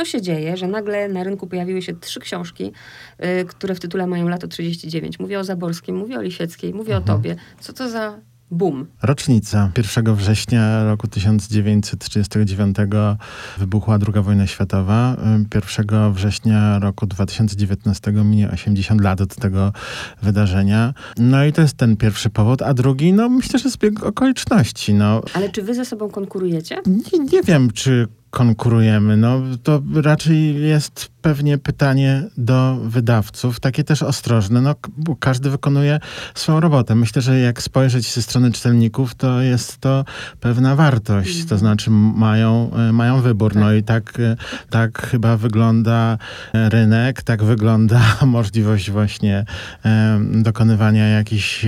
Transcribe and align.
co 0.00 0.04
się 0.04 0.22
dzieje, 0.22 0.56
że 0.56 0.66
nagle 0.68 1.08
na 1.08 1.24
rynku 1.24 1.46
pojawiły 1.46 1.82
się 1.82 1.94
trzy 1.94 2.20
książki, 2.20 2.72
y, 3.42 3.44
które 3.44 3.74
w 3.74 3.80
tytule 3.80 4.06
mają 4.06 4.28
lato 4.28 4.48
39. 4.48 5.18
Mówię 5.18 5.38
o 5.38 5.44
Zaborskim, 5.44 5.96
mówię 5.96 6.18
o 6.18 6.22
Lisieckiej, 6.22 6.74
mówię 6.74 6.96
Mhm. 6.96 7.02
o 7.02 7.06
tobie. 7.16 7.36
Co 7.60 7.72
to 7.72 7.88
za 7.90 8.18
boom? 8.50 8.86
Rocznica 9.02 9.70
1 9.76 10.14
września 10.14 10.84
roku 10.84 11.08
1939 11.08 12.76
wybuchła 13.58 13.98
II 14.14 14.22
wojna 14.24 14.46
światowa. 14.46 15.16
1 15.54 16.12
września 16.12 16.78
roku 16.78 17.06
2019 17.06 18.12
minie 18.24 18.50
80 18.50 19.00
lat 19.00 19.20
od 19.20 19.36
tego 19.36 19.72
wydarzenia. 20.22 20.94
No 21.18 21.44
i 21.44 21.52
to 21.52 21.62
jest 21.62 21.76
ten 21.76 21.96
pierwszy 21.96 22.30
powód, 22.30 22.62
a 22.62 22.74
drugi, 22.74 23.12
no 23.12 23.28
myślę, 23.28 23.58
że 23.58 23.70
zbieg 23.70 24.02
okoliczności. 24.04 24.94
No, 24.94 25.22
Ale 25.34 25.48
czy 25.48 25.62
wy 25.62 25.74
ze 25.74 25.84
sobą 25.84 26.08
konkurujecie? 26.10 26.78
nie, 26.86 27.18
nie 27.32 27.42
wiem, 27.42 27.70
czy 27.70 28.08
konkurujemy. 28.30 29.16
No, 29.16 29.40
to 29.62 29.82
raczej 29.94 30.62
jest 30.62 31.10
pewnie 31.22 31.58
pytanie 31.58 32.22
do 32.36 32.76
wydawców, 32.82 33.60
takie 33.60 33.84
też 33.84 34.02
ostrożne. 34.02 34.60
No, 34.60 34.74
bo 34.96 35.16
każdy 35.16 35.50
wykonuje 35.50 36.00
swoją 36.34 36.60
robotę. 36.60 36.94
Myślę, 36.94 37.22
że 37.22 37.40
jak 37.40 37.62
spojrzeć 37.62 38.14
ze 38.14 38.22
strony 38.22 38.52
czytelników, 38.52 39.14
to 39.14 39.40
jest 39.40 39.78
to 39.78 40.04
pewna 40.40 40.76
wartość. 40.76 41.44
To 41.44 41.58
znaczy 41.58 41.90
mają, 41.90 42.70
e, 42.74 42.92
mają 42.92 43.20
wybór. 43.20 43.56
No 43.56 43.72
i 43.72 43.82
tak, 43.82 44.20
e, 44.20 44.36
tak 44.70 45.06
chyba 45.06 45.36
wygląda 45.36 46.18
e, 46.54 46.68
rynek, 46.68 47.22
tak 47.22 47.44
wygląda 47.44 48.00
możliwość 48.26 48.90
właśnie 48.90 49.44
dokonywania 50.32 51.08
jakiejś 51.08 51.66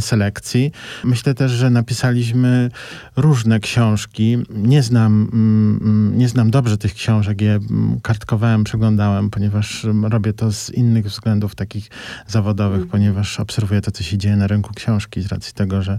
selekcji. 0.00 0.72
Myślę 1.04 1.34
też, 1.34 1.52
że 1.52 1.70
napisaliśmy 1.70 2.70
różne 3.16 3.60
książki. 3.60 4.38
Nie 4.50 4.82
znam, 4.82 5.28
mm, 5.32 5.80
mm, 5.82 6.18
nie 6.18 6.28
znam 6.28 6.50
dobrze 6.50 6.78
tych 6.78 6.94
książek. 6.94 7.40
Je 7.40 7.52
mm, 7.54 8.00
kartkowałem, 8.02 8.64
przeglądałem, 8.64 8.85
ponieważ 9.30 9.84
mm, 9.84 10.04
robię 10.04 10.32
to 10.32 10.52
z 10.52 10.70
innych 10.70 11.06
względów 11.06 11.54
takich 11.54 11.90
zawodowych, 12.26 12.86
ponieważ 12.86 13.40
obserwuję 13.40 13.80
to, 13.80 13.90
co 13.90 14.02
się 14.02 14.18
dzieje 14.18 14.36
na 14.36 14.46
rynku 14.46 14.74
książki 14.74 15.22
z 15.22 15.26
racji 15.26 15.54
tego, 15.54 15.82
że, 15.82 15.98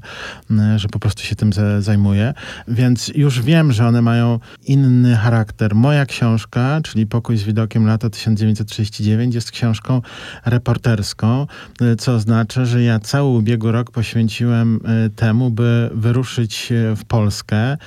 mm, 0.51 0.79
że 0.79 0.87
po 0.87 0.99
prostu 0.99 1.23
się 1.23 1.35
tym 1.35 1.53
za- 1.53 1.81
zajmuję. 1.81 2.33
Więc 2.67 3.07
już 3.07 3.41
wiem, 3.41 3.71
że 3.71 3.87
one 3.87 4.01
mają 4.01 4.39
inny 4.65 5.15
charakter. 5.15 5.75
Moja 5.75 6.05
książka, 6.05 6.79
czyli 6.83 7.07
Pokój 7.07 7.37
z 7.37 7.43
widokiem 7.43 7.87
lata 7.87 8.09
1939 8.09 9.35
jest 9.35 9.51
książką 9.51 10.01
reporterską, 10.45 11.47
y, 11.81 11.95
co 11.95 12.15
oznacza, 12.15 12.65
że 12.65 12.83
ja 12.83 12.99
cały 12.99 13.29
ubiegły 13.29 13.71
rok 13.71 13.91
poświęciłem 13.91 14.79
y, 15.05 15.09
temu, 15.09 15.49
by 15.49 15.89
wyruszyć 15.93 16.71
y, 16.71 16.95
w 16.95 17.05
Polskę 17.05 17.77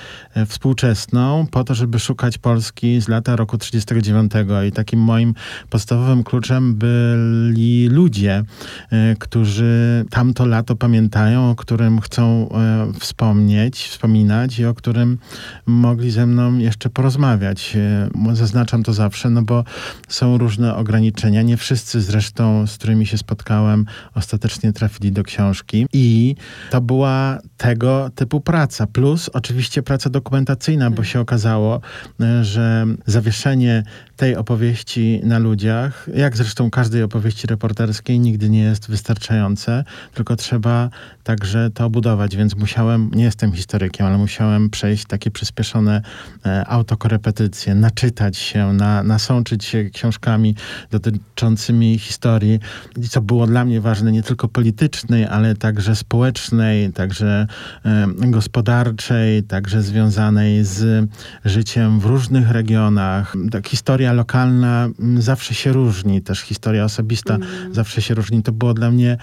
współczesną, 0.47 1.47
po 1.51 1.65
to, 1.65 1.75
żeby 1.75 1.99
szukać 1.99 2.39
Polski 2.39 3.01
z 3.01 3.09
lata 3.09 3.37
roku 3.37 3.59
39. 3.59 4.33
I 4.69 4.73
takim 4.91 5.01
moim 5.01 5.35
podstawowym 5.71 6.25
kluczem 6.25 6.75
byli 6.75 7.89
ludzie, 7.89 8.45
y, 8.93 9.17
którzy 9.19 10.05
tamto 10.11 10.47
lato 10.47 10.77
pamiętają, 10.77 11.51
o 11.51 11.55
którym 11.55 12.01
chcą 12.01 12.49
y, 12.97 13.01
wspomnieć, 13.01 13.89
wspominać 13.89 14.59
i 14.59 14.67
o 14.67 14.75
którym 14.75 15.19
mogli 15.67 16.11
ze 16.11 16.27
mną 16.27 16.59
jeszcze 16.59 16.91
porozmawiać. 16.91 17.77
Y, 18.33 18.37
Zaznaczam 18.37 18.83
to 18.83 18.93
zawsze, 18.93 19.31
no 19.31 19.43
bo 19.43 19.65
są 20.09 20.39
różne 20.39 20.77
ograniczenia. 20.77 21.43
Nie 21.43 21.57
wszyscy 21.57 22.01
zresztą, 22.01 22.67
z 22.67 22.79
którymi 22.79 23.07
się 23.07 23.19
spotkałem, 23.19 23.87
ostatecznie 24.15 24.73
trafili 24.73 25.13
do 25.13 25.23
książki. 25.23 25.87
I 25.93 26.35
to 26.71 26.81
była 26.81 27.39
tego 27.57 28.11
typu 28.15 28.41
praca. 28.41 28.87
Plus 28.87 29.29
oczywiście 29.29 29.83
praca 29.83 30.11
dokumentacyjna, 30.11 30.91
bo 30.91 31.05
się 31.05 31.21
okazało, 31.21 31.81
że 32.43 32.87
zawieszenie 33.07 33.83
tej 34.17 34.37
opowieści 34.37 34.80
na 35.23 35.39
ludziach, 35.39 36.09
jak 36.15 36.37
zresztą 36.37 36.71
każdej 36.71 37.03
opowieści 37.03 37.47
reporterskiej, 37.47 38.21
nigdy 38.21 38.51
nie 38.51 38.63
jest 38.63 38.91
wystarczające, 38.91 39.85
tylko 40.15 40.37
trzeba 40.37 40.91
także 41.25 41.71
to 41.75 41.85
obudować, 41.85 42.37
więc 42.37 42.57
musiałem, 42.57 43.11
nie 43.15 43.25
jestem 43.25 43.53
historykiem, 43.53 44.07
ale 44.07 44.19
musiałem 44.19 44.71
przejść 44.71 45.05
takie 45.05 45.31
przyspieszone 45.31 46.03
e, 46.47 46.65
autokorepetycje, 46.67 47.75
naczytać 47.75 48.37
się, 48.37 48.73
na, 48.73 49.03
nasączyć 49.03 49.65
się 49.65 49.91
książkami 49.91 50.55
dotyczącymi 50.91 51.99
historii, 51.99 52.61
co 53.11 53.21
było 53.21 53.47
dla 53.47 53.65
mnie 53.65 53.81
ważne, 53.81 54.13
nie 54.13 54.23
tylko 54.23 54.49
politycznej, 54.49 55.27
ale 55.27 55.55
także 55.55 55.97
społecznej, 55.97 56.93
także 56.93 57.47
e, 57.85 58.07
gospodarczej, 58.17 59.43
także 59.43 59.83
związanej 59.83 60.65
z 60.65 61.09
życiem 61.45 62.01
w 62.01 62.05
różnych 62.05 62.51
regionach. 62.51 63.35
Tak, 63.51 63.69
historia 63.69 64.13
lokalna 64.13 64.70
mm, 64.99 65.23
zawsze 65.23 65.55
się 65.55 65.73
różni, 65.73 66.23
też 66.23 66.41
historia 66.41 66.85
osobista 66.85 67.39
zawsze 67.73 68.03
się 68.03 68.15
różni. 68.15 68.43
To 68.43 68.53
było 68.53 68.75
dla 68.75 68.91
mnie 68.91 69.17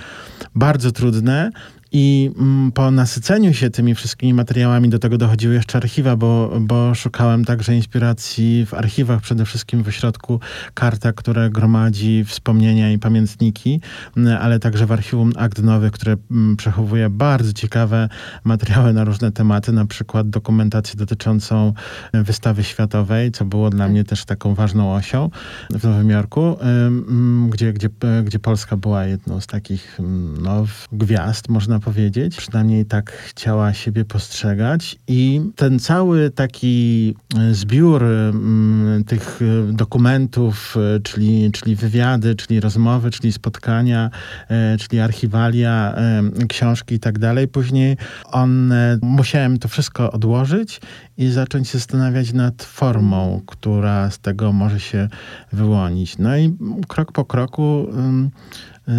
bardzo 0.55 0.91
trudne. 0.91 1.51
I 1.91 2.31
mm, 2.39 2.71
po 2.71 2.91
nasyceniu 2.91 3.53
się 3.53 3.69
tymi 3.69 3.95
wszystkimi 3.95 4.33
materiałami 4.33 4.89
do 4.89 4.99
tego 4.99 5.17
dochodziły 5.17 5.55
jeszcze 5.55 5.77
archiwa, 5.77 6.15
bo, 6.15 6.57
bo 6.61 6.95
szukałem 6.95 7.45
także 7.45 7.75
inspiracji 7.75 8.65
w 8.65 8.73
archiwach, 8.73 9.21
przede 9.21 9.45
wszystkim 9.45 9.83
w 9.83 9.87
ośrodku 9.87 10.39
Karta, 10.73 11.13
które 11.13 11.49
gromadzi 11.49 12.25
wspomnienia 12.25 12.91
i 12.91 12.99
pamiętniki, 12.99 13.81
mm, 14.17 14.37
ale 14.41 14.59
także 14.59 14.85
w 14.85 14.91
archiwum 14.91 15.31
Akt 15.35 15.61
Nowych, 15.63 15.91
które 15.91 16.17
mm, 16.31 16.55
przechowuje 16.55 17.09
bardzo 17.09 17.53
ciekawe 17.53 18.09
materiały 18.43 18.93
na 18.93 19.03
różne 19.03 19.31
tematy, 19.31 19.71
na 19.71 19.85
przykład 19.85 20.29
dokumentację 20.29 20.95
dotyczącą 20.95 21.73
wystawy 22.13 22.63
światowej, 22.63 23.31
co 23.31 23.45
było 23.45 23.69
dla 23.69 23.87
mnie 23.87 24.03
też 24.03 24.25
taką 24.25 24.53
ważną 24.53 24.95
osią 24.95 25.29
w 25.69 25.83
Nowym 25.83 26.09
Jorku, 26.09 26.57
gdzie, 27.49 27.73
gdzie, 27.73 27.89
gdzie 28.23 28.39
Polska 28.39 28.77
była 28.77 29.05
jedną 29.05 29.41
z 29.41 29.47
takich 29.47 29.99
no, 30.41 30.65
gwiazd, 30.91 31.49
można 31.49 31.76
powiedzieć. 31.79 32.35
Przynajmniej 32.35 32.85
tak 32.85 33.11
chciała 33.11 33.73
siebie 33.73 34.05
postrzegać. 34.05 34.95
I 35.07 35.41
ten 35.55 35.79
cały 35.79 36.31
taki 36.31 37.15
e, 37.37 37.53
zbiór 37.53 38.03
mm, 38.03 39.03
tych 39.03 39.39
e, 39.41 39.73
dokumentów, 39.73 40.75
e, 40.95 40.99
czyli, 40.99 41.51
czyli 41.51 41.75
wywiady, 41.75 42.35
czyli 42.35 42.59
rozmowy, 42.59 43.11
czyli 43.11 43.33
spotkania, 43.33 44.09
czyli 44.79 44.99
archiwalia, 44.99 45.95
książki 46.49 46.95
i 46.95 46.99
tak 46.99 47.19
dalej. 47.19 47.47
Później 47.47 47.97
on, 48.25 48.73
musiałem 49.01 49.59
to 49.59 49.67
wszystko 49.67 50.11
odłożyć 50.11 50.81
i 51.17 51.27
zacząć 51.27 51.69
się 51.69 51.77
zastanawiać 51.77 52.33
nad 52.33 52.63
formą, 52.63 53.41
która 53.45 54.11
z 54.11 54.19
tego 54.19 54.53
może 54.53 54.79
się 54.79 55.07
wyłonić. 55.53 56.17
No 56.17 56.37
i 56.37 56.55
krok 56.87 57.11
po 57.11 57.25
kroku 57.25 57.87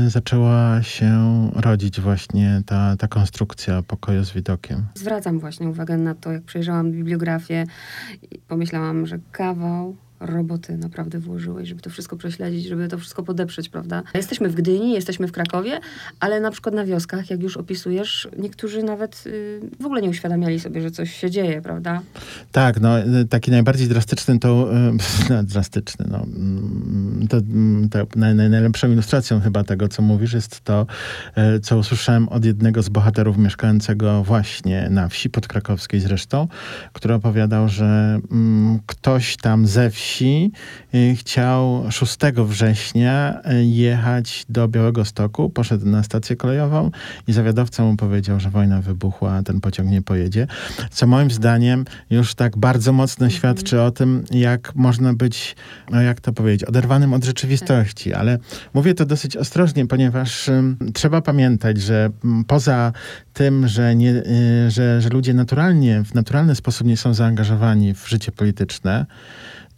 zaczęła 0.09 0.83
się 0.83 1.13
rodzić 1.55 2.01
właśnie 2.01 2.63
ta, 2.67 2.97
ta 2.97 3.09
konstrukcja 3.09 3.83
pokoju 3.83 4.25
z 4.25 4.33
widokiem. 4.33 4.87
Zwracam 4.95 5.41
właśnie 5.41 5.69
uwagę 5.69 5.97
na 5.97 6.15
to, 6.15 6.33
jak 6.33 6.43
przejrzałam 6.43 6.93
bibliografię 6.93 7.65
i 8.31 8.39
pomyślałam, 8.39 9.07
że 9.07 9.19
kawał 9.33 9.97
roboty 10.21 10.77
naprawdę 10.77 11.19
włożyłeś, 11.19 11.69
żeby 11.69 11.81
to 11.81 11.91
wszystko 11.91 12.17
prześledzić, 12.17 12.67
żeby 12.67 12.89
to 12.89 12.99
wszystko 12.99 13.23
podeprzeć, 13.23 13.69
prawda? 13.69 14.03
Jesteśmy 14.15 14.49
w 14.49 14.55
Gdyni, 14.55 14.93
jesteśmy 14.93 15.29
w 15.29 15.33
Krakowie, 15.33 15.81
ale 16.21 16.41
na 16.41 16.51
przykład 16.51 16.75
na 16.75 16.85
wioskach, 16.85 17.31
jak 17.31 17.43
już 17.43 17.57
opisujesz, 17.57 18.29
niektórzy 18.39 18.83
nawet 18.83 19.25
y, 19.27 19.61
w 19.81 19.87
ogóle 19.87 20.03
nie 20.03 20.09
uświadamiali 20.09 20.61
sobie, 20.61 20.83
że 20.83 20.91
coś 20.91 21.15
się 21.15 21.31
dzieje, 21.31 21.63
prawda? 21.63 22.01
Tak, 22.53 22.81
no 22.81 23.01
y, 23.01 23.25
taki 23.31 23.51
najbardziej 23.51 23.89
drastyczny 23.89 24.39
to, 24.39 24.71
y, 24.73 24.93
no, 25.31 25.43
drastyczny, 25.43 26.07
no, 26.11 26.19
mm, 26.37 27.27
to, 27.29 27.37
mm, 27.37 27.89
to 27.89 27.99
naj, 28.17 28.35
naj, 28.35 28.51
najlepszą 28.51 28.93
ilustracją 28.93 29.41
chyba 29.41 29.65
tego, 29.65 29.89
co 29.89 30.03
mówisz, 30.03 30.33
jest 30.33 30.61
to, 30.61 30.87
y, 31.57 31.61
co 31.61 31.79
usłyszałem 31.79 32.29
od 32.29 32.45
jednego 32.45 32.83
z 32.83 32.89
bohaterów 32.89 33.39
mieszkającego 33.39 34.25
właśnie 34.25 34.89
na 34.91 35.09
wsi 35.09 35.31
podkrakowskiej 35.31 36.01
zresztą, 36.01 36.49
który 36.93 37.15
opowiadał, 37.15 37.69
że 37.69 38.21
mm, 38.31 38.79
ktoś 38.87 39.37
tam 39.37 39.67
ze 39.67 39.91
wsi 39.91 40.08
y, 40.95 41.17
chciał 41.17 41.85
6 41.91 42.17
września 42.37 43.41
y, 43.53 43.65
jechać 43.65 44.45
do 44.49 44.69
Białego 44.69 45.05
Stoku, 45.05 45.51
poszedł 45.51 45.87
na 45.87 46.03
stację 46.03 46.37
kolejową 46.37 46.91
i 47.27 47.33
zawiadowca 47.33 47.85
mu 47.85 47.97
powiedział, 47.97 48.41
że 48.41 48.51
wojna 48.51 48.81
wybuchła, 48.81 49.33
a 49.33 49.43
ten 49.43 49.61
pociąg 49.61 49.91
nie 49.91 50.03
pojedzie. 50.03 50.47
Co 50.91 51.07
moim 51.07 51.31
zdaniem 51.31 51.85
już 52.11 52.35
tak 52.35 52.57
bardzo 52.57 52.93
mocno 52.93 53.31
świadczy 53.31 53.83
o 53.83 53.91
tym, 53.91 54.25
jak 54.31 54.75
można 54.75 55.15
być, 55.15 55.57
no 55.91 56.01
jak 56.01 56.21
to 56.21 56.33
powiedzieć, 56.33 56.65
oderwanym 56.65 57.15
od 57.15 57.25
rzeczywistości. 57.25 58.15
Ale 58.15 58.39
mówię 58.75 58.95
to 58.95 59.07
dosyć 59.07 59.37
ostrożnie, 59.37 59.87
ponieważ 59.87 60.49
ym, 60.49 60.77
trzeba 60.95 61.21
pamiętać, 61.21 61.81
że 61.81 62.11
mm, 62.25 62.45
poza 62.45 62.93
tym, 63.33 63.69
że, 63.69 63.95
nie, 63.95 64.11
y, 64.11 64.71
że, 64.71 65.01
że 65.01 65.09
ludzie 65.09 65.35
naturalnie, 65.35 66.05
w 66.05 66.15
naturalny 66.15 66.55
sposób 66.55 66.87
nie 66.87 66.97
są 66.97 67.15
zaangażowani 67.15 67.95
w 67.95 68.09
życie 68.09 68.33
polityczne, 68.33 69.07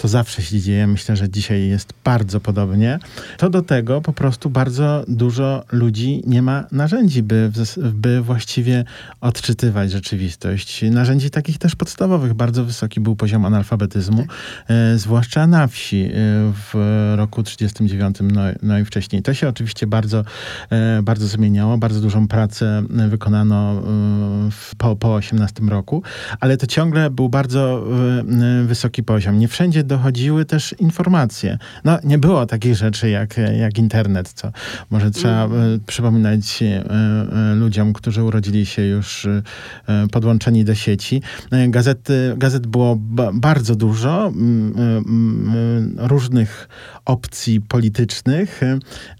to 0.00 0.08
zawsze 0.08 0.42
się 0.42 0.60
dzieje. 0.60 0.86
Myślę, 0.86 1.16
że 1.16 1.28
dzisiaj 1.28 1.68
jest 1.68 1.92
bardzo 2.04 2.40
podobnie. 2.40 2.98
To 3.36 3.50
do 3.50 3.62
tego 3.62 4.00
po 4.00 4.12
prostu 4.12 4.50
bardzo 4.50 5.04
dużo 5.08 5.64
ludzi 5.72 6.22
nie 6.26 6.42
ma 6.42 6.64
narzędzi, 6.72 7.22
by, 7.22 7.52
by 7.92 8.20
właściwie 8.20 8.84
odczytywać 9.20 9.90
rzeczywistość. 9.90 10.84
Narzędzi 10.90 11.30
takich 11.30 11.58
też 11.58 11.76
podstawowych. 11.76 12.34
Bardzo 12.34 12.64
wysoki 12.64 13.00
był 13.00 13.16
poziom 13.16 13.44
analfabetyzmu, 13.44 14.26
e, 14.68 14.98
zwłaszcza 14.98 15.46
na 15.46 15.66
wsi 15.66 16.04
e, 16.04 16.10
w 16.52 16.74
roku 17.16 17.42
39, 17.42 18.16
no, 18.22 18.40
no 18.62 18.78
i 18.78 18.84
wcześniej. 18.84 19.22
To 19.22 19.34
się 19.34 19.48
oczywiście 19.48 19.86
bardzo, 19.86 20.24
e, 20.70 21.02
bardzo 21.02 21.26
zmieniało. 21.26 21.78
Bardzo 21.78 22.00
dużą 22.00 22.28
pracę 22.28 22.82
wykonano 23.08 23.82
w, 24.50 24.74
po, 24.78 24.96
po 24.96 25.14
18 25.14 25.62
roku, 25.62 26.02
ale 26.40 26.56
to 26.56 26.66
ciągle 26.66 27.10
był 27.10 27.28
bardzo 27.28 27.86
wysoki 28.66 29.02
poziom. 29.02 29.38
Nie 29.38 29.48
wszędzie 29.48 29.84
dochodziły 29.90 30.44
też 30.44 30.74
informacje. 30.78 31.58
No, 31.84 31.98
nie 32.04 32.18
było 32.18 32.46
takich 32.46 32.74
rzeczy 32.74 33.10
jak, 33.10 33.36
jak 33.58 33.78
internet, 33.78 34.32
co 34.32 34.52
może 34.90 35.10
trzeba 35.10 35.44
mm. 35.44 35.80
przypominać 35.86 36.64
ludziom, 37.54 37.92
którzy 37.92 38.22
urodzili 38.22 38.66
się 38.66 38.82
już 38.82 39.28
podłączeni 40.12 40.64
do 40.64 40.74
sieci. 40.74 41.22
Gazety, 41.68 42.34
gazet 42.36 42.66
było 42.66 42.96
bardzo 43.32 43.76
dużo 43.76 44.32
różnych 45.96 46.68
opcji 47.04 47.60
politycznych, 47.60 48.60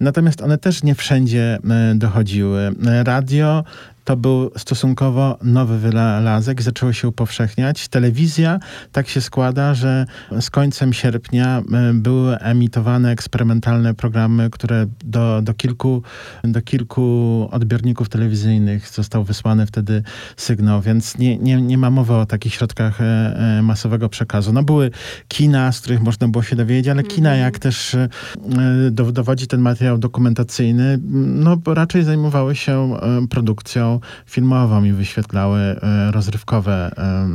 natomiast 0.01 0.43
one 0.43 0.59
też 0.59 0.83
nie 0.83 0.95
wszędzie 0.95 1.59
dochodziły. 1.95 2.71
Radio 3.05 3.65
to 4.05 4.17
był 4.17 4.51
stosunkowo 4.57 5.39
nowy 5.43 5.79
wynalazek, 5.79 6.63
zaczęło 6.63 6.93
się 6.93 7.09
upowszechniać. 7.09 7.89
Telewizja 7.89 8.59
tak 8.93 9.09
się 9.09 9.21
składa, 9.21 9.75
że 9.75 10.07
z 10.41 10.51
końcem 10.51 10.93
sierpnia 10.93 11.59
e, 11.59 11.93
były 11.95 12.39
emitowane 12.39 13.11
eksperymentalne 13.11 13.95
programy, 13.95 14.51
które 14.51 14.87
do, 15.05 15.43
do, 15.43 15.55
kilku, 15.55 16.03
do 16.45 16.63
kilku 16.63 17.49
odbiorników 17.51 18.09
telewizyjnych 18.09 18.89
został 18.89 19.25
wysłany 19.25 19.67
wtedy 19.67 20.03
sygnał, 20.37 20.81
więc 20.81 21.19
nie, 21.19 21.39
nie, 21.39 21.63
nie 21.63 21.79
ma 21.79 21.91
mowy 21.91 22.15
o 22.15 22.27
takich 22.27 22.55
środkach 22.55 23.01
e, 23.01 23.05
e, 23.05 23.63
masowego 23.63 24.09
przekazu. 24.09 24.53
No 24.53 24.63
były 24.63 24.91
kina, 25.29 25.73
z 25.73 25.81
których 25.81 26.01
można 26.01 26.29
było 26.29 26.43
się 26.43 26.57
dowiedzieć, 26.57 26.89
ale 26.89 27.03
kina, 27.03 27.37
jak 27.37 27.59
też 27.59 27.97
dowodzi 28.91 29.47
ten 29.47 29.61
materiał 29.61 29.99
dokumentacyjny, 29.99 30.99
no 31.25 31.57
raczej 31.67 32.05
zajmowały 32.05 32.57
się 32.57 32.97
produkcją 33.31 33.90
filmową 34.27 34.85
i 34.85 34.93
wyświetlały 34.93 35.61
e, 35.61 36.11
rozrywkowe, 36.11 36.91
e, 36.99 37.29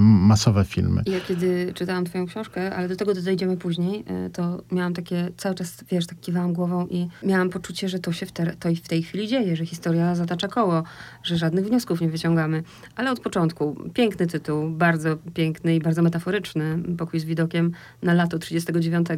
masowe 0.00 0.64
filmy. 0.64 1.02
Ja 1.06 1.20
kiedy 1.20 1.72
czytałam 1.74 2.04
twoją 2.04 2.26
książkę, 2.26 2.76
ale 2.76 2.88
do 2.88 2.96
tego 2.96 3.14
dojdziemy 3.14 3.56
później, 3.56 4.04
e, 4.06 4.30
to 4.30 4.62
miałam 4.72 4.94
takie, 4.94 5.28
cały 5.36 5.54
czas, 5.54 5.84
wiesz, 5.90 6.06
tak 6.06 6.20
kiwałam 6.20 6.52
głową 6.52 6.86
i 6.86 7.08
miałam 7.22 7.50
poczucie, 7.50 7.88
że 7.88 7.98
to 7.98 8.12
się 8.12 8.26
w, 8.26 8.32
te, 8.32 8.56
to 8.56 8.68
w 8.84 8.88
tej 8.88 9.02
chwili 9.02 9.28
dzieje, 9.28 9.56
że 9.56 9.66
historia 9.66 10.14
zatacza 10.14 10.48
koło, 10.48 10.82
że 11.24 11.36
żadnych 11.36 11.64
wniosków 11.64 12.00
nie 12.00 12.08
wyciągamy. 12.08 12.62
Ale 12.96 13.10
od 13.10 13.20
początku, 13.20 13.76
piękny 13.94 14.26
tytuł, 14.26 14.70
bardzo 14.70 15.16
piękny 15.34 15.74
i 15.74 15.80
bardzo 15.80 16.02
metaforyczny, 16.02 16.78
Pokój 16.98 17.20
z 17.20 17.24
widokiem 17.24 17.72
na 18.02 18.14
lato 18.14 18.38
39. 18.38 19.08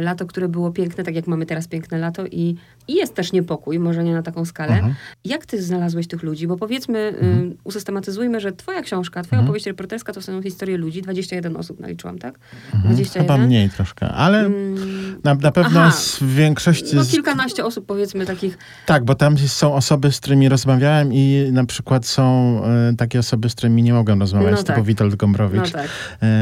Lato, 0.00 0.26
które 0.26 0.48
było 0.48 0.70
piękne, 0.70 1.04
tak 1.04 1.14
jak 1.14 1.26
mamy 1.26 1.46
teraz 1.46 1.68
piękne 1.68 1.98
lato 1.98 2.26
i, 2.26 2.56
i 2.88 2.94
jest 2.94 3.14
też 3.14 3.32
niepokój, 3.32 3.78
może 3.78 4.04
nie 4.04 4.14
na 4.14 4.22
taką 4.22 4.44
skalę. 4.44 4.74
Mhm. 4.74 4.94
Jak 5.24 5.46
ty 5.46 5.62
znalazłeś 5.62 6.06
tych 6.06 6.22
ludzi? 6.22 6.46
Bo 6.46 6.56
powiedzmy, 6.56 6.98
mhm. 6.98 7.50
y, 7.50 7.56
usystematyzujmy, 7.64 8.40
że 8.40 8.52
twoja 8.52 8.82
książka, 8.82 9.22
twoja 9.22 9.38
mhm. 9.38 9.48
opowieść 9.48 9.66
reporterska 9.66 10.12
to 10.12 10.22
są 10.22 10.42
historie 10.42 10.76
ludzi. 10.76 11.02
21 11.02 11.56
osób 11.56 11.80
naliczyłam, 11.80 12.18
tak? 12.18 12.38
Mhm. 12.74 12.94
21? 12.94 13.22
Chyba 13.22 13.38
mniej 13.38 13.70
troszkę, 13.70 14.08
ale 14.08 14.40
mm. 14.40 15.20
na, 15.24 15.34
na 15.34 15.52
pewno 15.52 15.80
Aha. 15.80 15.92
z 15.92 16.22
większości... 16.22 16.96
No 16.96 17.04
kilkanaście 17.04 17.64
osób 17.64 17.86
powiedzmy 17.86 18.26
takich... 18.26 18.58
Tak, 18.86 19.04
bo 19.04 19.14
tam 19.14 19.38
są 19.38 19.74
osoby, 19.74 20.12
z 20.12 20.20
którymi 20.20 20.48
rozmawiałem 20.48 21.05
i 21.12 21.48
na 21.52 21.66
przykład 21.66 22.06
są 22.06 22.60
y, 22.92 22.96
takie 22.96 23.18
osoby, 23.18 23.50
z 23.50 23.54
którymi 23.54 23.82
nie 23.82 23.92
mogłem 23.92 24.20
rozmawiać, 24.20 24.50
no 24.50 24.56
typu 24.56 24.78
tak. 24.78 24.84
Witold 24.84 25.14
Gombrowicz 25.14 25.72
no 25.72 25.78
tak. 25.80 25.86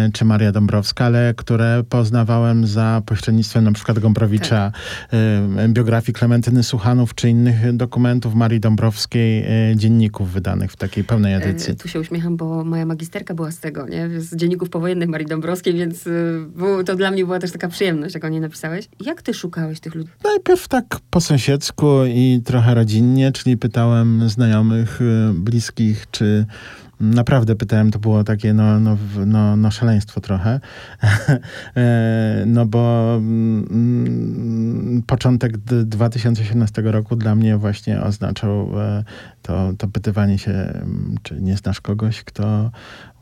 y, 0.09 0.13
czy 0.13 0.25
Maria 0.25 0.53
Dąbrowska, 0.53 1.05
ale 1.05 1.35
które 1.37 1.83
poznawałem 1.89 2.67
za 2.67 3.03
pośrednictwem 3.07 3.65
na 3.65 3.73
przykład 3.73 3.99
Gombrowicza, 3.99 4.73
tak. 5.11 5.21
Y, 5.65 5.69
biografii 5.69 6.15
Klementyny 6.15 6.63
Suchanów 6.63 7.15
czy 7.15 7.31
innych 7.31 7.77
dokumentów 7.77 8.35
Marii 8.35 8.61
Dąbrowskiej, 8.61 9.45
E, 9.55 9.77
dzienników 9.77 10.31
wydanych 10.31 10.73
w 10.73 10.77
takiej 10.77 11.05
pełnej 11.05 11.35
e, 11.35 11.37
edycji. 11.37 11.77
Tu 11.77 11.89
się 11.89 12.01
uśmiecham, 12.01 12.37
bo 12.37 12.65
moja 12.65 12.87
magisterka 12.87 13.35
była 13.35 13.51
z 13.51 13.59
tego, 13.59 13.89
nie? 13.89 14.21
Z 14.21 14.37
dzienników 14.37 14.71
powojennych 14.71 15.09
Marii 15.09 15.27
Dąbrowskiej, 15.27 15.75
więc 15.75 16.07
e, 16.07 16.85
to 16.85 16.97
dla 16.97 17.11
mnie 17.11 17.25
była 17.25 17.39
też 17.39 17.53
taka 17.53 17.69
przyjemność, 17.69 18.15
jak 18.15 18.25
o 18.25 18.29
niej 18.29 18.41
napisałeś. 18.41 18.89
Jak 19.01 19.23
ty 19.23 19.35
szukałeś 19.35 19.81
tych 19.81 19.95
ludzi? 19.95 20.11
Najpierw 20.25 20.69
tak 20.69 20.85
po 21.11 21.21
sąsiedzku 21.21 21.87
i 22.07 22.43
trochę 22.45 22.75
rodzinnie, 22.75 23.33
czyli 23.33 23.57
pytałem 23.57 24.29
znajomych, 24.29 24.54
bliskich, 25.35 26.07
czy 26.11 26.47
Naprawdę 27.01 27.57
pytałem, 27.57 27.91
to 27.91 27.99
było 27.99 28.25
takie 28.25 28.55
no, 28.55 28.81
no, 28.81 28.97
no, 29.27 29.57
no 29.57 29.71
szaleństwo 29.71 30.21
trochę. 30.21 30.61
no 32.47 32.67
bo 32.67 33.15
mm, 33.17 35.03
początek 35.07 35.57
2017 35.59 36.83
roku 36.83 37.17
dla 37.17 37.35
mnie 37.35 37.57
właśnie 37.57 38.03
oznaczał 38.03 38.81
e, 38.81 39.05
to, 39.43 39.73
to 39.79 39.89
pytywanie 39.89 40.39
się, 40.39 40.53
mm, 40.53 41.17
czy 41.23 41.41
nie 41.41 41.57
znasz 41.57 41.81
kogoś, 41.81 42.25
kto 42.25 42.71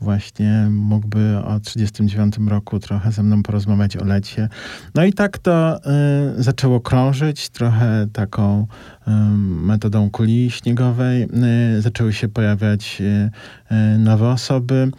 właśnie 0.03 0.67
mógłby 0.71 1.37
o 1.45 1.59
39 1.59 2.35
roku 2.47 2.79
trochę 2.79 3.11
ze 3.11 3.23
mną 3.23 3.43
porozmawiać 3.43 3.97
o 3.97 4.05
lecie. 4.05 4.49
No 4.95 5.05
i 5.05 5.13
tak 5.13 5.37
to 5.37 5.77
y, 6.37 6.43
zaczęło 6.43 6.79
krążyć, 6.79 7.49
trochę 7.49 8.07
taką 8.13 8.67
y, 9.07 9.11
metodą 9.63 10.09
kuli 10.09 10.51
śniegowej. 10.51 11.23
Y, 11.77 11.81
zaczęły 11.81 12.13
się 12.13 12.27
pojawiać 12.27 13.01
y, 13.01 13.03
y, 13.71 13.97
nowe 13.97 14.29
osoby. 14.29 14.91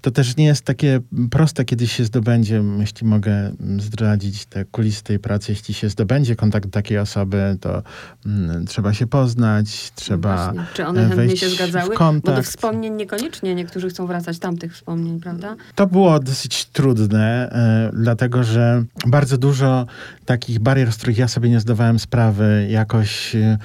To 0.00 0.10
też 0.10 0.36
nie 0.36 0.44
jest 0.44 0.64
takie 0.64 1.00
proste, 1.30 1.64
kiedy 1.64 1.86
się 1.86 2.04
zdobędzie, 2.04 2.62
jeśli 2.78 3.06
mogę 3.06 3.52
zdradzić 3.78 4.46
te 4.46 4.64
kulisy 4.64 5.02
tej 5.02 5.18
pracy, 5.18 5.52
jeśli 5.52 5.74
się 5.74 5.88
zdobędzie 5.88 6.36
kontakt 6.36 6.70
takiej 6.70 6.98
osoby, 6.98 7.56
to 7.60 7.82
mm, 8.26 8.66
trzeba 8.66 8.94
się 8.94 9.06
poznać, 9.06 9.92
trzeba 9.94 10.52
no 10.52 10.62
Czy 10.74 10.86
one 10.86 11.08
chętnie 11.08 11.36
się 11.36 11.48
zgadzały? 11.48 11.94
Bo 12.24 12.32
do 12.32 12.42
wspomnień 12.42 12.94
niekoniecznie 12.94 13.54
niektórzy 13.54 13.88
chcą 13.88 14.06
wracać 14.06 14.38
tam 14.38 14.49
tamtych 14.50 14.74
wspomnień, 14.74 15.20
prawda? 15.20 15.56
To 15.74 15.86
było 15.86 16.20
dosyć 16.20 16.64
trudne, 16.64 17.50
y, 17.92 17.96
dlatego 17.96 18.44
że 18.44 18.84
bardzo 19.06 19.38
dużo 19.38 19.86
takich 20.24 20.58
barier, 20.58 20.92
z 20.92 20.96
których 20.96 21.18
ja 21.18 21.28
sobie 21.28 21.50
nie 21.50 21.60
zdawałem 21.60 21.98
sprawy, 21.98 22.66
jakoś 22.70 23.34
y, 23.34 23.58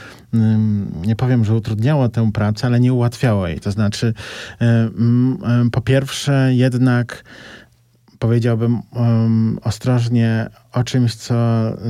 nie 1.05 1.15
powiem, 1.15 1.45
że 1.45 1.53
utrudniało 1.55 2.09
tę 2.09 2.31
pracę, 2.31 2.67
ale 2.67 2.79
nie 2.79 2.93
ułatwiało 2.93 3.47
jej. 3.47 3.59
To 3.59 3.71
znaczy, 3.71 4.13
y, 4.61 5.69
po 5.71 5.81
pierwsze, 5.81 6.49
jednak 6.53 7.23
powiedziałbym 8.19 8.81
ostrożnie 9.63 10.49
o 10.75 10.83
czymś, 10.83 11.15
co, 11.15 11.35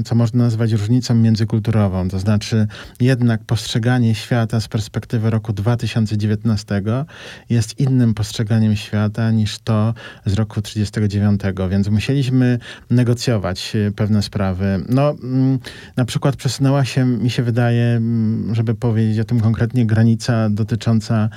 co 0.06 0.16
można 0.16 0.44
nazwać 0.44 0.72
różnicą 0.72 1.16
międzykulturową. 1.16 2.10
To 2.10 2.20
znaczy, 2.20 2.68
jednak 3.00 3.44
postrzeganie 3.44 4.16
świata 4.16 4.60
z 4.60 4.68
perspektywy 4.68 5.30
roku 5.30 5.54
2019 5.54 6.82
jest 7.50 7.80
innym 7.80 8.14
postrzeganiem 8.14 8.76
świata 8.76 9.32
niż 9.32 9.60
to 9.60 9.94
z 10.26 10.34
roku 10.34 10.62
1939, 10.62 11.70
więc 11.70 11.88
musieliśmy 11.88 12.60
negocjować 12.90 13.76
e, 13.76 13.92
pewne 13.92 14.22
sprawy. 14.22 14.84
No, 14.90 15.16
mm, 15.24 15.60
na 15.98 16.06
przykład 16.06 16.36
przesunęła 16.36 16.86
się, 16.86 17.06
mi 17.06 17.30
się 17.30 17.44
wydaje, 17.44 17.86
mm, 17.86 18.56
żeby 18.56 18.76
powiedzieć 18.76 19.20
o 19.20 19.24
tym 19.24 19.40
konkretnie, 19.40 19.86
granica 19.86 20.50
dotycząca 20.50 21.30